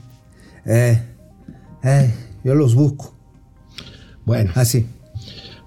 [0.66, 1.02] eh,
[1.84, 3.16] eh, yo los busco.
[4.26, 4.86] Bueno, Así.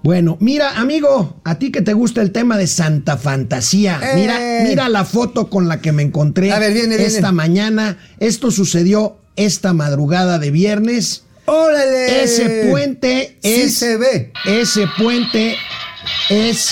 [0.03, 4.15] bueno, mira, amigo, a ti que te gusta el tema de Santa Fantasía, ¡Eh!
[4.15, 7.05] mira, mira la foto con la que me encontré A ver, viene, viene.
[7.05, 7.97] esta mañana.
[8.19, 11.23] Esto sucedió esta madrugada de viernes.
[11.45, 12.23] ¡Órale!
[12.23, 14.31] Ese puente Sí es se ve.
[14.45, 15.55] Ese puente
[16.29, 16.69] es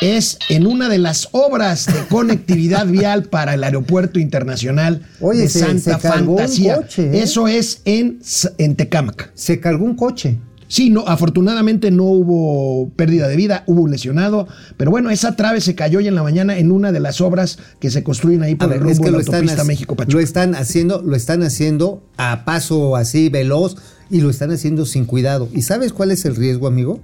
[0.00, 5.48] es en una de las obras de conectividad vial para el aeropuerto internacional Oye, de
[5.48, 6.76] se- Santa se Fantasía.
[6.76, 7.22] coche, ¿eh?
[7.22, 8.20] Eso es en,
[8.58, 9.30] en Tecámac.
[9.34, 10.38] Se cargó un coche.
[10.68, 15.60] Sí, no, afortunadamente no hubo pérdida de vida, hubo un lesionado, pero bueno, esa trave
[15.60, 18.56] se cayó hoy en la mañana en una de las obras que se construyen ahí
[18.56, 21.44] por ver, el rumbo es que de la autopista México lo están haciendo, lo están
[21.44, 23.76] haciendo a paso así veloz
[24.10, 25.48] y lo están haciendo sin cuidado.
[25.54, 26.98] ¿Y sabes cuál es el riesgo, amigo?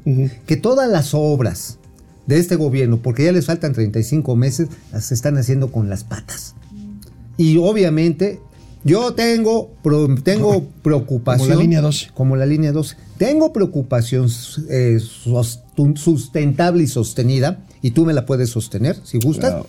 [0.47, 1.79] Que todas las obras
[2.35, 6.55] de este gobierno, porque ya les faltan 35 meses, las están haciendo con las patas.
[7.37, 8.41] Y obviamente
[8.85, 11.49] yo tengo, pro- tengo preocupación.
[11.49, 12.11] Como la línea 12.
[12.15, 12.97] Como la línea 12.
[13.19, 14.29] Tengo preocupación
[14.69, 14.99] eh,
[15.95, 19.65] sustentable y sostenida, y tú me la puedes sostener, si gustas,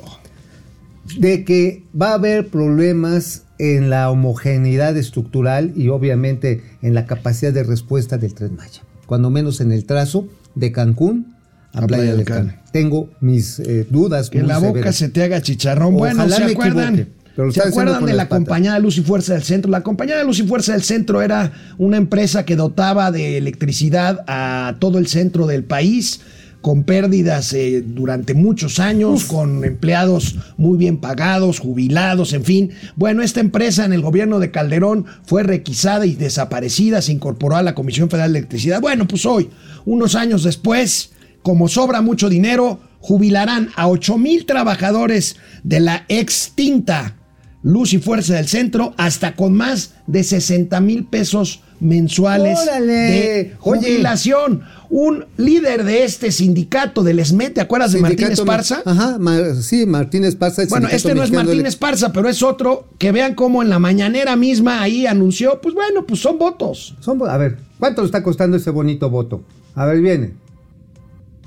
[1.18, 7.54] de que va a haber problemas en la homogeneidad estructural y obviamente en la capacidad
[7.54, 8.82] de respuesta del Tren Maya.
[9.06, 11.33] Cuando menos en el trazo de Cancún
[11.74, 12.56] a, Playa, del Carmen.
[12.72, 14.30] Tengo mis eh, dudas.
[14.30, 14.96] Que muy la boca severas.
[14.96, 15.94] se te haga chicharrón.
[15.96, 16.94] bueno, Ojalá ¿se me acuerdan?
[16.94, 19.72] equivoque, pero lo ¿Se acuerdan de la compañía de Luz y Fuerza del Centro?
[19.72, 24.24] La compañía de Luz y Fuerza del Centro era una empresa que dotaba de electricidad
[24.28, 26.22] a todo el centro del país
[26.64, 32.72] con pérdidas eh, durante muchos años, con empleados muy bien pagados, jubilados, en fin.
[32.96, 37.64] Bueno, esta empresa en el gobierno de Calderón fue requisada y desaparecida, se incorporó a
[37.64, 38.80] la Comisión Federal de Electricidad.
[38.80, 39.50] Bueno, pues hoy,
[39.84, 41.12] unos años después,
[41.44, 47.18] como sobra mucho dinero, jubilarán a 8 mil trabajadores de la extinta
[47.62, 52.92] Luz y Fuerza del Centro hasta con más de 60 mil pesos mensuales ¡Órale!
[52.94, 53.80] de Oye.
[53.82, 54.64] jubilación.
[54.90, 58.82] Un líder de este sindicato del ESME, ¿te acuerdas de Martín Sindicato- Esparza?
[58.86, 60.64] Ajá, Ma- sí, Martín Esparza.
[60.70, 63.80] Bueno, Sindicato este no es Martín Esparza, pero es otro que vean cómo en la
[63.80, 66.96] mañanera misma ahí anunció, pues bueno, pues son votos.
[67.00, 69.44] Son a ver, ¿cuánto le está costando ese bonito voto?
[69.76, 70.34] A ver, viene.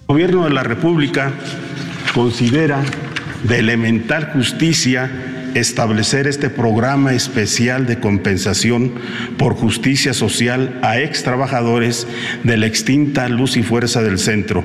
[0.08, 1.32] El gobierno de la República
[2.14, 2.80] considera
[3.42, 5.10] de elemental justicia
[5.54, 8.92] establecer este programa especial de compensación
[9.36, 12.06] por justicia social a ex trabajadores
[12.44, 14.64] de la extinta Luz y Fuerza del Centro,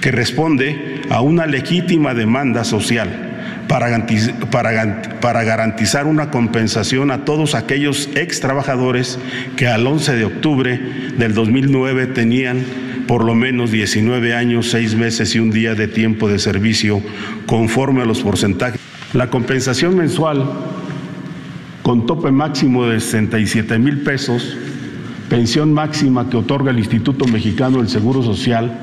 [0.00, 8.38] que responde a una legítima demanda social para garantizar una compensación a todos aquellos ex
[8.38, 9.18] trabajadores
[9.56, 10.80] que al 11 de octubre
[11.18, 16.28] del 2009 tenían por lo menos 19 años, 6 meses y un día de tiempo
[16.28, 17.00] de servicio
[17.46, 18.80] conforme a los porcentajes.
[19.14, 20.44] La compensación mensual
[21.82, 24.56] con tope máximo de 67 mil pesos,
[25.28, 28.76] pensión máxima que otorga el Instituto Mexicano del Seguro Social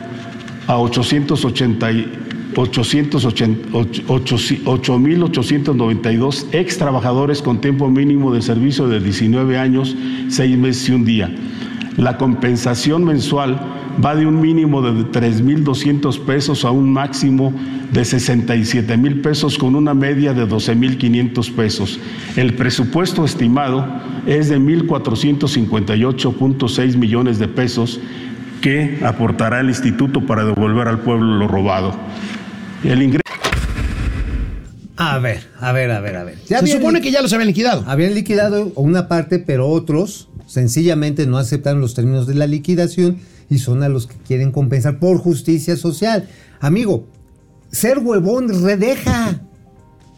[0.67, 2.11] a 880 y-
[2.55, 9.95] 880 ocho- ocho- 8.892 ex trabajadores con tiempo mínimo de servicio de 19 años,
[10.29, 11.31] 6 meses y un día.
[11.97, 13.59] La compensación mensual
[14.03, 17.53] va de un mínimo de 3.200 pesos a un máximo
[17.91, 21.99] de 67 mil pesos con una media de 12.500 pesos.
[22.35, 23.85] El presupuesto estimado
[24.25, 27.99] es de 1.458.6 millones de pesos
[28.61, 31.93] que aportará el instituto para devolver al pueblo lo robado.
[32.83, 33.21] El ingreso
[34.95, 36.37] A ver, a ver, a ver, a ver.
[36.47, 37.83] Ya Se supone que ya los habían liquidado.
[37.87, 43.17] habían liquidado una parte, pero otros sencillamente no aceptaron los términos de la liquidación
[43.53, 46.27] y son a los que quieren compensar por justicia social.
[46.59, 47.07] Amigo,
[47.71, 49.41] ser huevón redeja.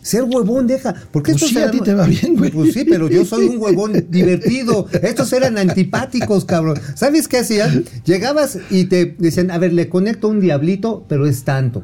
[0.02, 0.94] Ser huevón deja.
[1.12, 2.52] Porque Pues estos sí, a ti te va bien, güey.
[2.52, 4.88] Pues sí, pero yo soy un huevón divertido.
[5.02, 6.80] Estos eran antipáticos, cabrón.
[6.94, 7.84] ¿Sabes qué hacían?
[8.06, 11.84] Llegabas y te decían, a ver, le conecto un diablito, pero es tanto.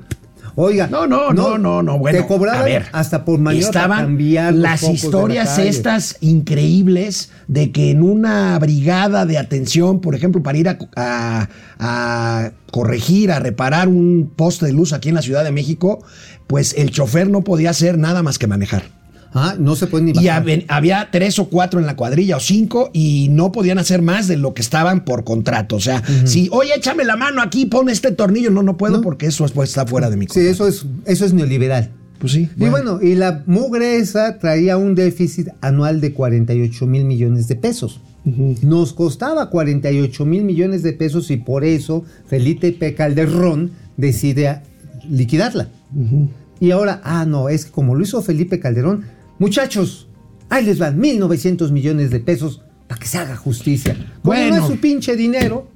[0.55, 2.19] Oiga, No, no, no, no, no, bueno.
[2.19, 7.71] Te cobraban a ver, hasta por para estaban cambiar las la historias estas increíbles de
[7.71, 11.47] que en una brigada de atención, por ejemplo, para ir a, a-
[11.79, 16.03] a corregir, a reparar un poste de luz aquí en la Ciudad de México,
[16.47, 18.83] pues el chofer no podía hacer nada más que manejar.
[19.33, 20.45] Ah, no se pueden ni Y bajar.
[20.45, 24.27] hab- había tres o cuatro en la cuadrilla o cinco y no podían hacer más
[24.27, 25.77] de lo que estaban por contrato.
[25.77, 28.51] O sea, si, oye, échame la mano aquí, pon este tornillo.
[28.51, 29.01] No, no puedo No.
[29.03, 30.47] porque eso después está fuera de mi Sí, control.
[30.47, 31.91] eso es, eso es neoliberal.
[32.19, 32.49] Pues sí.
[32.57, 37.55] Y bueno, y la mugre esa traía un déficit anual de 48 mil millones de
[37.55, 37.99] pesos.
[38.61, 42.93] Nos costaba 48 mil millones de pesos y por eso Felipe P.
[42.93, 44.59] Calderón decide
[45.09, 45.69] liquidarla.
[46.59, 49.05] Y ahora, ah, no, es que como lo hizo Felipe Calderón,
[49.41, 50.07] muchachos,
[50.49, 53.93] ahí les van 1.900 millones de pesos para que se haga justicia.
[53.95, 54.55] Como Bueno.
[54.57, 55.67] no es su pinche dinero,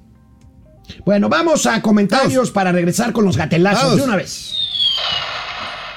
[1.03, 3.97] Bueno, vamos a comentarios para regresar con los gatelazos Vamos.
[3.97, 4.53] de una vez.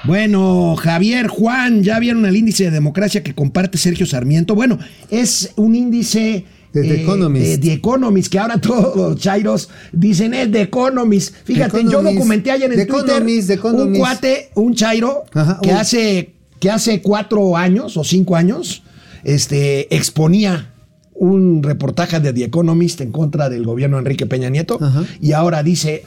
[0.04, 4.54] Bueno, Javier, Juan, ¿ya vieron el índice de democracia que comparte Sergio Sarmiento?
[4.54, 4.78] Bueno,
[5.10, 6.44] es un índice...
[6.72, 7.46] De The Economist.
[7.46, 11.34] de The Economist, que ahora todos los chairos dicen es The Economist.
[11.44, 12.14] Fíjate, yo Economist.
[12.14, 13.98] documenté ayer en The Twitter Economist, The un Economist.
[14.00, 18.82] cuate, un chairo, Ajá, que un- hace que hace cuatro años o cinco años
[19.24, 20.72] este, exponía
[21.14, 25.04] un reportaje de The Economist en contra del gobierno de Enrique Peña Nieto Ajá.
[25.20, 26.04] y ahora dice,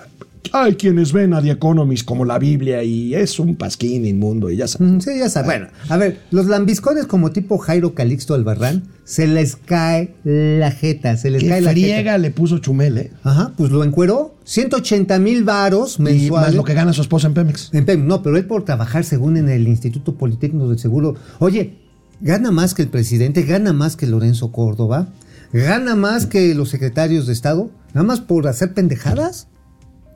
[0.54, 4.58] Hay quienes ven a The Economist como la Biblia y es un pasquín inmundo y
[4.58, 4.92] ya sabes.
[4.92, 5.46] Mm, Sí, ya sabes.
[5.48, 11.16] Bueno, a ver, los lambiscones como tipo Jairo Calixto Albarrán, se les cae la jeta,
[11.18, 12.18] se les Qué cae la friega jeta.
[12.18, 13.12] le puso Chumel, ¿eh?
[13.24, 14.36] Ajá, pues lo encueró.
[14.44, 16.56] 180 mil varos Y más mensuales.
[16.56, 17.70] lo que gana su esposa en Pemex.
[17.74, 21.16] En Pem- No, pero él por trabajar según en el Instituto Politécnico del Seguro.
[21.40, 21.78] Oye,
[22.20, 25.10] gana más que el presidente, gana más que Lorenzo Córdoba,
[25.54, 29.48] gana más que los secretarios de Estado, nada más por hacer pendejadas.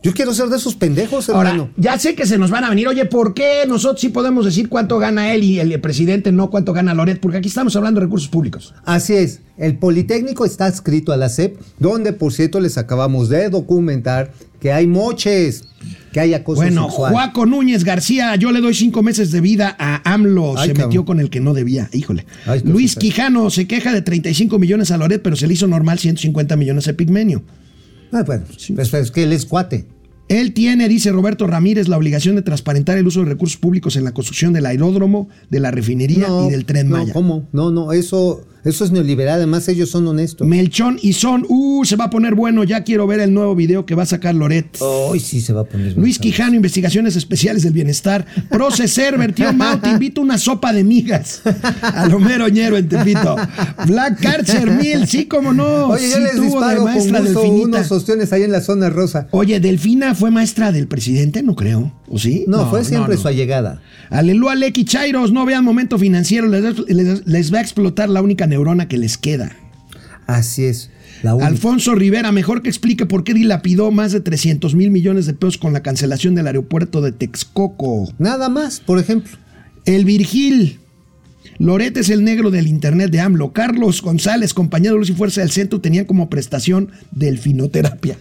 [0.05, 1.71] Yo quiero ser de esos pendejos, Ahora, hermano.
[1.77, 2.87] ya sé que se nos van a venir.
[2.87, 6.73] Oye, ¿por qué nosotros sí podemos decir cuánto gana él y el presidente no cuánto
[6.73, 7.19] gana Loret?
[7.19, 8.75] Porque aquí estamos hablando de recursos públicos.
[8.85, 13.49] Así es, el Politécnico está adscrito a la SEP, donde por cierto les acabamos de
[13.49, 15.63] documentar que hay moches,
[16.13, 17.11] que hay acoso Bueno, sexual.
[17.11, 20.55] Juaco Núñez García, yo le doy cinco meses de vida a AMLO.
[20.55, 20.89] Ay, se cabrón.
[20.89, 21.89] metió con el que no debía.
[21.91, 22.27] Híjole.
[22.45, 22.95] Ay, Luis.
[22.95, 26.87] Quijano se queja de 35 millones a Loret, pero se le hizo normal 150 millones
[26.87, 27.41] a Pigmenio.
[28.11, 29.94] Ah, bueno, pues, es que él es cuate.
[30.27, 34.03] Él tiene, dice Roberto Ramírez, la obligación de transparentar el uso de recursos públicos en
[34.03, 37.13] la construcción del aeródromo, de la refinería y del tren no, Maya.
[37.13, 37.47] ¿Cómo?
[37.51, 40.47] No, no, eso, eso es neoliberal, además ellos son honestos.
[40.47, 43.85] Melchón y Son, uh, se va a poner bueno, ya quiero ver el nuevo video
[43.85, 44.77] que va a sacar Loret.
[44.79, 45.95] Hoy sí se va a poner.
[45.95, 48.25] Luis bien, Quijano, Investigaciones Especiales del Bienestar.
[48.49, 51.43] Proceser, tío Mau, te invito una sopa de migas.
[51.83, 53.35] A Homero Ñero en Tepito.
[53.85, 55.89] Black Karcher Mil, sí, cómo no.
[55.89, 57.77] Oye, yo sí les tuvo de disparo con maestra gusto Delfinita.
[57.77, 59.27] unos ostiones ahí en la zona rosa.
[59.29, 61.91] Oye, Delfina fue maestra del presidente, no creo.
[62.07, 62.45] ¿O sí?
[62.47, 63.21] No, fue siempre no.
[63.21, 63.81] su allegada.
[64.09, 68.47] Aleluya, Lecky Chairos, no vean momento financiero, les, les- les va a explotar la única
[68.47, 69.55] neurona que les queda.
[70.27, 70.89] Así es.
[71.23, 71.47] La única.
[71.47, 75.57] Alfonso Rivera, mejor que explique por qué dilapidó más de 300 mil millones de pesos
[75.57, 78.11] con la cancelación del aeropuerto de Texcoco.
[78.17, 79.37] Nada más, por ejemplo.
[79.85, 80.79] El Virgil.
[81.57, 83.53] Loret es el negro del internet de AMLO.
[83.53, 88.17] Carlos González, compañero de Luz y Fuerza del Centro, tenían como prestación delfinoterapia.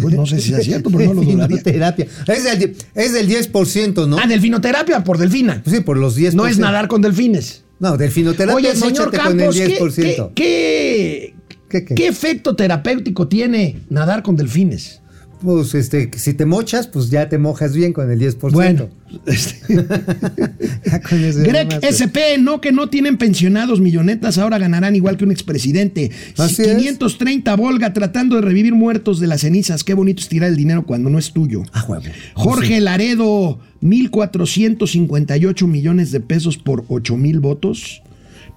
[0.00, 1.62] Pues no sé si es cierto, pero no lo dudaría.
[1.62, 2.06] terapia.
[2.26, 4.16] Es del, es del 10%, ¿no?
[4.18, 5.60] Ah, delfinoterapia por delfina.
[5.62, 6.32] Pues sí, por los 10%.
[6.34, 7.62] No es nadar con delfines.
[7.78, 10.32] No, delfinoterapia Oye, es señor con el Campos, ¿qué, 10%.
[10.34, 11.34] qué, qué-
[11.68, 11.94] ¿Qué, qué?
[11.94, 15.00] qué efecto terapéutico tiene nadar con delfines?
[15.42, 18.52] Pues este, si te mochas, pues ya te mojas bien con el 10%.
[18.52, 18.88] Bueno,
[19.26, 19.58] este,
[21.42, 26.12] Greg nomás, SP, no que no tienen pensionados millonetas, ahora ganarán igual que un expresidente.
[26.38, 26.76] Así es.
[26.76, 29.82] 530 Volga tratando de revivir muertos de las cenizas.
[29.82, 31.62] Qué bonito es tirar el dinero cuando no es tuyo.
[31.72, 32.04] Ah, huevo.
[32.34, 38.02] Jorge Laredo, 1.458 millones de pesos por 8 mil votos.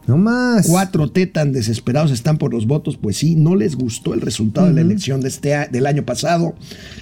[0.07, 0.67] No más.
[0.67, 4.67] Cuatro T tan desesperados están por los votos, pues sí, no les gustó el resultado
[4.67, 6.55] de la elección de este del año pasado.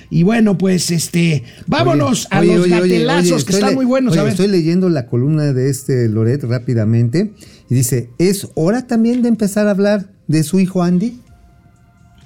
[0.10, 4.18] Y bueno, pues este, vámonos a Oye, los oye, gatelazos que están muy buenos.
[4.18, 4.32] a ver.
[4.32, 7.34] estoy leyendo la columna de este Loret rápidamente
[7.70, 11.20] y dice, ¿es hora también de empezar a hablar de su hijo Andy?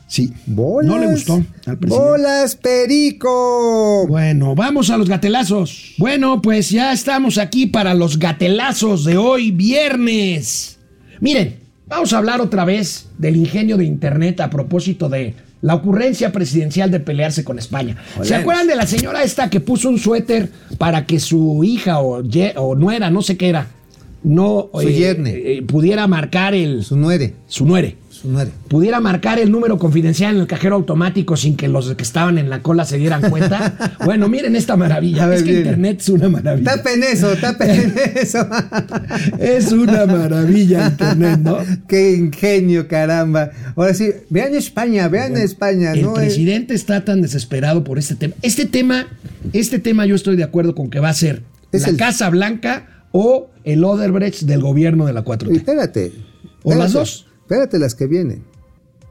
[0.07, 0.31] Sí.
[0.45, 0.89] Bolas.
[0.89, 2.09] No le gustó al presidente.
[2.09, 4.05] ¡Bolas, Perico!
[4.07, 5.93] Bueno, vamos a los gatelazos.
[5.97, 10.77] Bueno, pues ya estamos aquí para los gatelazos de hoy, viernes.
[11.19, 16.31] Miren, vamos a hablar otra vez del ingenio de Internet a propósito de la ocurrencia
[16.31, 17.97] presidencial de pelearse con España.
[18.21, 22.21] ¿Se acuerdan de la señora esta que puso un suéter para que su hija o,
[22.23, 23.67] ye- o nuera, no sé qué era,
[24.23, 25.31] no Su yerne.
[25.35, 26.83] eh, pudiera marcar el...
[26.83, 27.95] Su nuere Su nuere.
[28.67, 32.49] Pudiera marcar el número confidencial en el cajero automático sin que los que estaban en
[32.49, 33.93] la cola se dieran cuenta.
[34.05, 35.25] Bueno, miren esta maravilla.
[35.27, 35.57] Ver, es que.
[35.57, 36.75] Internet es una maravilla.
[36.77, 38.47] Tapen eso, tapen eso.
[39.39, 41.57] Es una maravilla Internet, ¿no?
[41.87, 43.51] Qué ingenio, caramba.
[43.75, 45.91] Ahora sí, vean España, vean España.
[45.93, 46.13] El ¿no?
[46.13, 48.33] Presidente está tan desesperado por este tema.
[48.41, 49.07] Este tema,
[49.53, 52.29] este tema yo estoy de acuerdo con que va a ser Es la el- Casa
[52.29, 55.55] Blanca o el Odebrecht del gobierno de la 4T.
[55.55, 56.11] Espérate.
[56.63, 57.26] ¿O las dos?
[57.47, 58.43] Espérate las que vienen.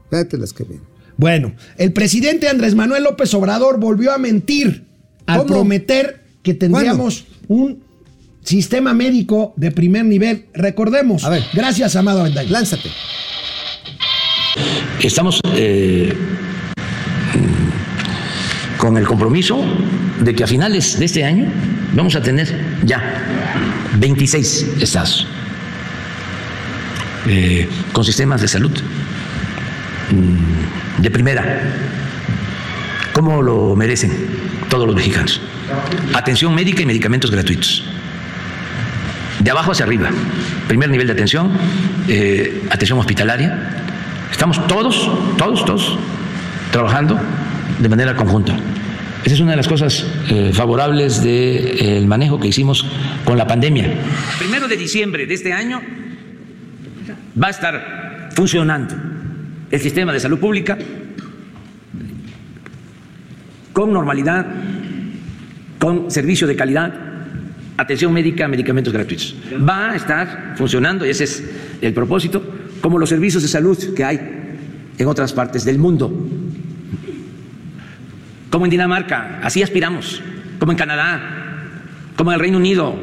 [0.03, 0.85] Espérate las que vienen.
[1.17, 4.83] Bueno, el presidente Andrés Manuel López Obrador volvió a mentir
[5.25, 5.47] al ¿Cómo?
[5.47, 7.81] prometer que tendríamos un
[8.43, 10.45] sistema médico de primer nivel.
[10.53, 11.23] Recordemos.
[11.23, 11.45] A ver.
[11.51, 12.51] Gracias, Amado Avendaño.
[12.51, 12.89] Lánzate.
[15.01, 16.13] Estamos eh,
[18.77, 19.59] con el compromiso
[20.23, 21.51] de que a finales de este año
[21.95, 22.47] vamos a tener
[22.85, 23.01] ya
[23.99, 25.27] 26 estados
[27.27, 28.71] eh, con sistemas de salud
[30.11, 31.61] mm, de primera,
[33.13, 34.11] como lo merecen
[34.69, 35.41] todos los mexicanos.
[36.13, 37.83] Atención médica y medicamentos gratuitos.
[39.39, 40.09] De abajo hacia arriba.
[40.67, 41.51] Primer nivel de atención,
[42.07, 43.87] eh, atención hospitalaria,
[44.37, 45.97] Estamos todos, todos, todos
[46.71, 47.19] trabajando
[47.79, 48.55] de manera conjunta.
[49.25, 52.85] Esa es una de las cosas eh, favorables del manejo que hicimos
[53.25, 53.91] con la pandemia.
[54.37, 55.81] Primero de diciembre de este año
[57.41, 58.95] va a estar funcionando
[59.69, 60.77] el sistema de salud pública
[63.73, 64.45] con normalidad,
[65.77, 66.93] con servicio de calidad,
[67.77, 69.35] atención médica, medicamentos gratuitos.
[69.67, 71.43] Va a estar funcionando, y ese es
[71.81, 72.43] el propósito,
[72.81, 74.19] como los servicios de salud que hay
[74.97, 76.11] en otras partes del mundo.
[78.49, 80.23] Como en Dinamarca, así aspiramos,
[80.57, 81.21] como en Canadá,
[82.15, 82.95] como en el Reino Unido.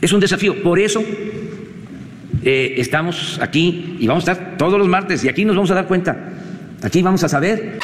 [0.00, 1.02] Es un desafío, por eso
[2.44, 5.74] eh, estamos aquí y vamos a estar todos los martes y aquí nos vamos a
[5.74, 6.16] dar cuenta,
[6.82, 7.78] aquí vamos a saber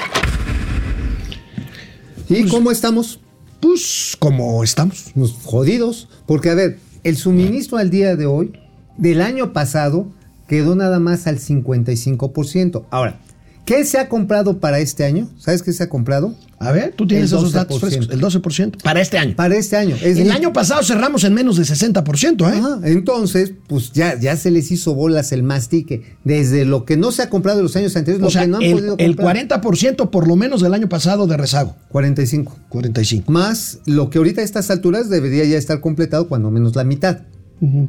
[2.28, 3.20] ¿Y cómo estamos?
[3.60, 5.12] Pues, como estamos.
[5.14, 6.08] Pues, jodidos.
[6.26, 8.52] Porque, a ver, el suministro al día de hoy,
[8.96, 10.08] del año pasado,
[10.48, 12.84] quedó nada más al 55%.
[12.90, 13.20] Ahora,
[13.66, 15.28] ¿qué se ha comprado para este año?
[15.38, 16.34] ¿Sabes qué se ha comprado?
[16.58, 17.86] A ver, tú tienes El esos datos 12%.
[17.86, 18.08] frescos.
[18.10, 18.82] El 12%.
[18.82, 19.36] Para este año.
[19.36, 19.94] Para este año.
[20.00, 22.58] Es El año pasado cerramos en menos de 60%, ¿eh?
[22.58, 26.16] Ajá, entonces, pues ya, ya se les hizo bolas el mastique.
[26.24, 28.48] Desde lo que no se ha comprado en los años anteriores, O lo sea, que
[28.48, 29.36] no han el, podido el comprar.
[29.36, 31.76] 40% por lo menos del año pasado de rezago.
[31.90, 32.56] 45.
[32.70, 33.30] 45.
[33.30, 37.18] Más lo que ahorita a estas alturas debería ya estar completado, cuando menos la mitad.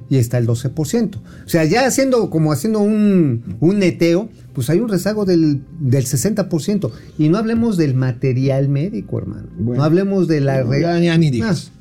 [0.10, 1.16] Y está el 12%.
[1.18, 6.06] O sea, ya haciendo como haciendo un, un neteo, pues hay un rezago del, del
[6.06, 6.92] 60%.
[7.18, 9.48] Y no hablemos del material médico, hermano.
[9.58, 9.80] Bueno.
[9.82, 10.64] no hablemos de la...
[10.64, 11.72] No, re- ya- ya ni digas.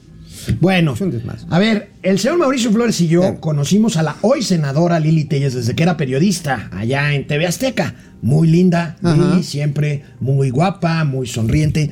[0.60, 0.94] Bueno,
[1.48, 5.54] a ver, el señor Mauricio Flores y yo conocimos a la hoy senadora Lili Telles
[5.54, 7.94] desde que era periodista allá en TV Azteca.
[8.22, 8.96] Muy linda.
[9.02, 11.90] Lili, siempre muy guapa, muy sonriente.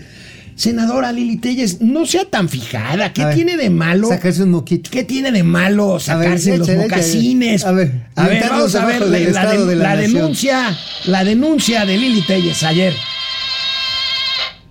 [0.57, 3.13] Senadora Lili Telles, no sea tan fijada.
[3.13, 4.09] ¿Qué A ver, tiene de malo?
[4.09, 4.89] Sacarse un moquito.
[4.91, 7.65] ¿Qué tiene de malo sacarse ver, los échale, mocasines?
[7.65, 9.95] A ver, a ver, vamos a ver la, del la Estado de- de la la
[9.97, 10.13] Nación.
[10.15, 10.77] denuncia,
[11.07, 12.95] la denuncia de Lili Telles ayer.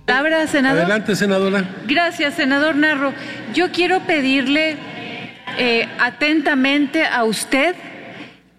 [0.06, 0.80] Palabra, senador.
[0.82, 1.68] Adelante, senadora.
[1.88, 3.12] Gracias, senador Narro.
[3.54, 4.76] Yo quiero pedirle
[5.58, 7.74] eh, atentamente a usted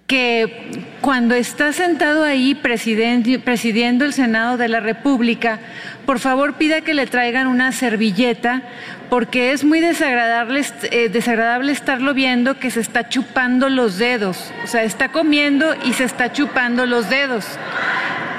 [0.08, 5.60] que cuando está sentado ahí presidiendo el Senado de la República,
[6.06, 8.62] por favor pida que le traigan una servilleta,
[9.10, 14.52] porque es muy eh, desagradable estarlo viendo que se está chupando los dedos.
[14.64, 17.46] O sea, está comiendo y se está chupando los dedos.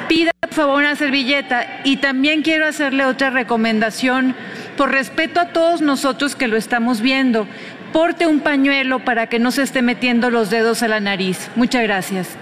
[0.09, 4.37] Pida por favor una servilleta y también quiero hacerle otra recomendación
[4.77, 7.49] por respeto a todos nosotros que lo estamos viendo.
[7.97, 11.51] Porte un pañuelo para que no se esté metiendo los dedos a la nariz.
[11.57, 12.37] Muchas gracias.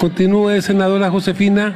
[0.00, 1.72] Continúe, senadora Josefina.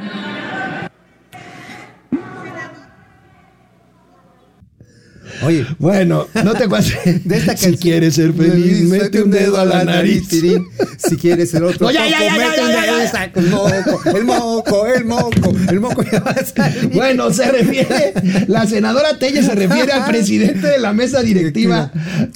[5.45, 6.67] Oye, Bueno, no te
[7.23, 10.27] de esta si quieres ser feliz, mete un dedo a la nariz.
[10.27, 10.65] tirín.
[10.97, 13.11] Si quieres el otro No, ya, ya, ya, ya, mete un ya, dedo, ya.
[13.11, 16.89] saca el moco, el moco, el moco, el moco ya va a salir.
[16.93, 18.13] Bueno, se refiere,
[18.47, 21.91] la senadora Telles se refiere al presidente de la mesa directiva,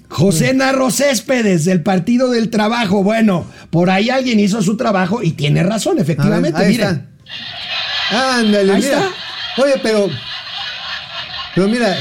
[0.09, 3.03] José Narro Céspedes, del Partido del Trabajo.
[3.03, 6.65] Bueno, por ahí alguien hizo su trabajo y tiene razón, ver, efectivamente.
[6.67, 6.87] miren.
[6.89, 8.37] está.
[8.39, 9.09] Ándale, Ahí mira.
[9.57, 10.09] Oye, pero.
[11.55, 11.95] Pero mira,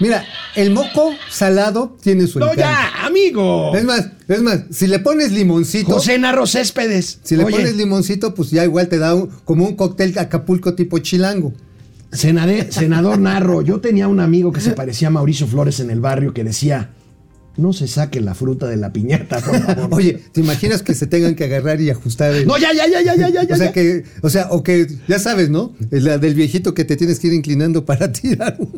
[0.00, 0.24] mira,
[0.56, 2.60] el moco salado tiene su No, encanto.
[2.62, 3.74] ya, amigo.
[3.76, 5.92] Es más, es más, si le pones limoncito.
[5.92, 7.18] José Narro Céspedes.
[7.22, 10.74] Si le Oye, pones limoncito, pues ya igual te da un- como un cóctel Acapulco
[10.74, 11.52] tipo chilango.
[12.12, 16.34] senador Narro, yo tenía un amigo que se parecía a Mauricio Flores en el barrio
[16.34, 16.90] que decía,
[17.56, 19.88] no se saque la fruta de la piñata, por favor.
[19.92, 22.32] Oye, ¿te imaginas que se tengan que agarrar y ajustar?
[22.34, 23.54] el- No, ya, ya, ya, ya, ya, ya.
[23.54, 25.74] o sea que, o sea, o que, ya sabes, ¿no?
[25.90, 28.72] La del viejito que te tienes que ir inclinando para tirar un,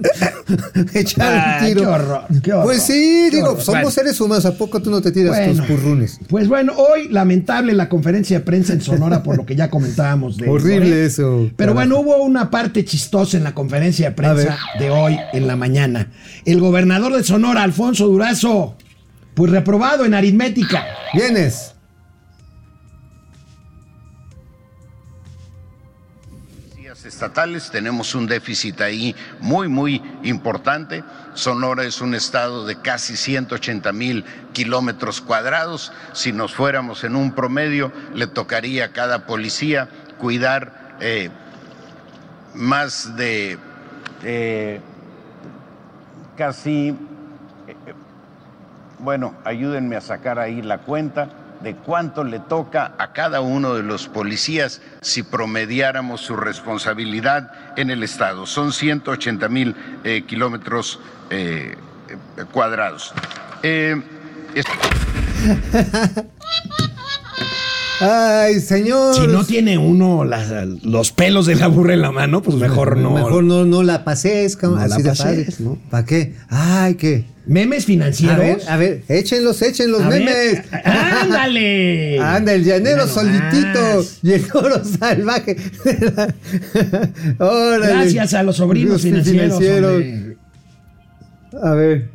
[0.93, 1.81] echar Ah, un tiro.
[1.83, 3.63] qué horror, qué horror, Pues sí, digo, horror.
[3.63, 3.91] somos Bueno.
[3.91, 6.19] seres humanos, ¿a poco tú no te tiras Bueno, tus purrunes?
[6.29, 10.37] Pues bueno, hoy lamentable la conferencia de prensa en Sonora por lo que ya comentábamos
[10.37, 14.91] de Horrible eso, Pero bueno, hubo una parte chistosa en la conferencia de prensa de
[14.91, 16.09] hoy en la mañana.
[16.45, 18.64] El gobernador de Sonora, Alfonso Durazo,
[19.35, 20.87] pues reprobado en aritmética.
[21.13, 21.75] ¿Vienes?
[26.85, 31.03] policías estatales, tenemos un déficit ahí muy, muy importante.
[31.33, 35.93] Sonora es un estado de casi 180 mil kilómetros cuadrados.
[36.13, 41.31] Si nos fuéramos en un promedio, le tocaría a cada policía cuidar eh,
[42.55, 43.59] más de
[44.23, 44.81] eh,
[46.37, 46.95] casi,
[48.99, 51.29] bueno, ayúdenme a sacar ahí la cuenta
[51.63, 57.91] de cuánto le toca a cada uno de los policías si promediáramos su responsabilidad en
[57.91, 58.47] el Estado.
[58.47, 59.75] Son 180 mil
[60.05, 61.77] eh, kilómetros eh,
[62.09, 63.15] eh, cuadrados.
[68.01, 69.15] Ay, señor.
[69.15, 70.51] Si no tiene uno las-
[70.83, 73.13] los pelos de la burra en la mano, pues mejor no.
[73.13, 75.61] Mejor no, no la pases, cabrón, No la así pases.
[75.61, 75.79] ¿no?
[75.91, 76.35] ¿Para qué?
[76.49, 77.25] Ay, ¿qué?
[77.47, 78.39] Memes A financieros.
[78.39, 80.63] ver, a ver, échenlos, échenlos, A ver, memes.
[80.85, 82.19] ¡Ándale!
[82.19, 85.57] Anda, el llanero solitito y el toro salvaje.
[87.39, 87.87] Órale.
[87.87, 89.59] Gracias a los sobrinos Los financieros.
[89.59, 90.03] financieros.
[91.63, 92.11] A ver.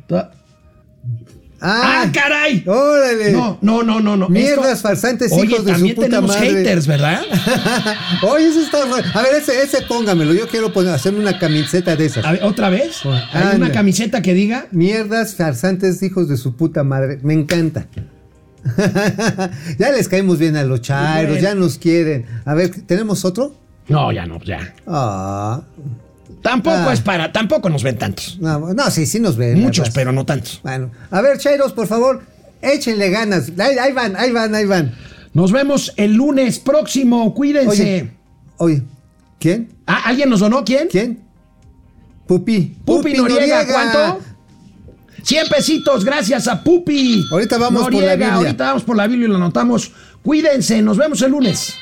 [1.62, 2.10] ¡Ah, ¡Ah!
[2.12, 2.64] caray!
[2.66, 3.32] ¡Órale!
[3.32, 4.16] No, no, no, no.
[4.16, 4.28] no.
[4.28, 6.50] Mierdas Esto- farsantes, Oye, hijos de su también puta tenemos madre.
[6.50, 7.20] haters, ¿verdad?
[8.22, 8.78] Oye, eso está.
[8.82, 10.32] A ver, ese, ese póngamelo.
[10.32, 12.24] Yo quiero poner, hacerme una camiseta de esas.
[12.24, 13.04] A ver, ¿Otra vez?
[13.04, 13.56] ¿Hay Anda.
[13.56, 14.66] una camiseta que diga?
[14.70, 17.18] Mierdas farsantes, hijos de su puta madre.
[17.22, 17.86] Me encanta.
[19.78, 22.26] ya les caemos bien a los chairos, ya nos quieren.
[22.44, 23.54] A ver, ¿tenemos otro?
[23.88, 24.74] No, ya no, ya.
[24.86, 25.62] Ah.
[26.42, 26.92] Tampoco Ah.
[26.92, 28.38] es para, tampoco nos ven tantos.
[28.40, 29.60] No, no, sí, sí nos ven.
[29.60, 30.60] Muchos, pero no tantos.
[30.62, 32.22] Bueno, a ver, chairos, por favor,
[32.62, 33.52] échenle ganas.
[33.58, 34.94] Ahí, ahí van, ahí van, ahí van.
[35.34, 37.34] Nos vemos el lunes próximo.
[37.34, 37.72] Cuídense.
[37.72, 38.10] Oye,
[38.78, 38.82] oye,
[39.38, 39.68] ¿quién?
[39.86, 40.64] Ah, ¿Alguien nos donó?
[40.64, 40.88] ¿Quién?
[40.90, 41.20] ¿Quién?
[42.26, 42.76] Pupi.
[42.84, 44.20] Pupi, Noriega, ¿cuánto?
[45.22, 47.22] 100 pesitos, gracias a Pupi.
[47.30, 48.34] Ahorita vamos por la Biblia.
[48.34, 49.92] Ahorita vamos por la Biblia y lo anotamos.
[50.22, 51.74] Cuídense, nos vemos el lunes.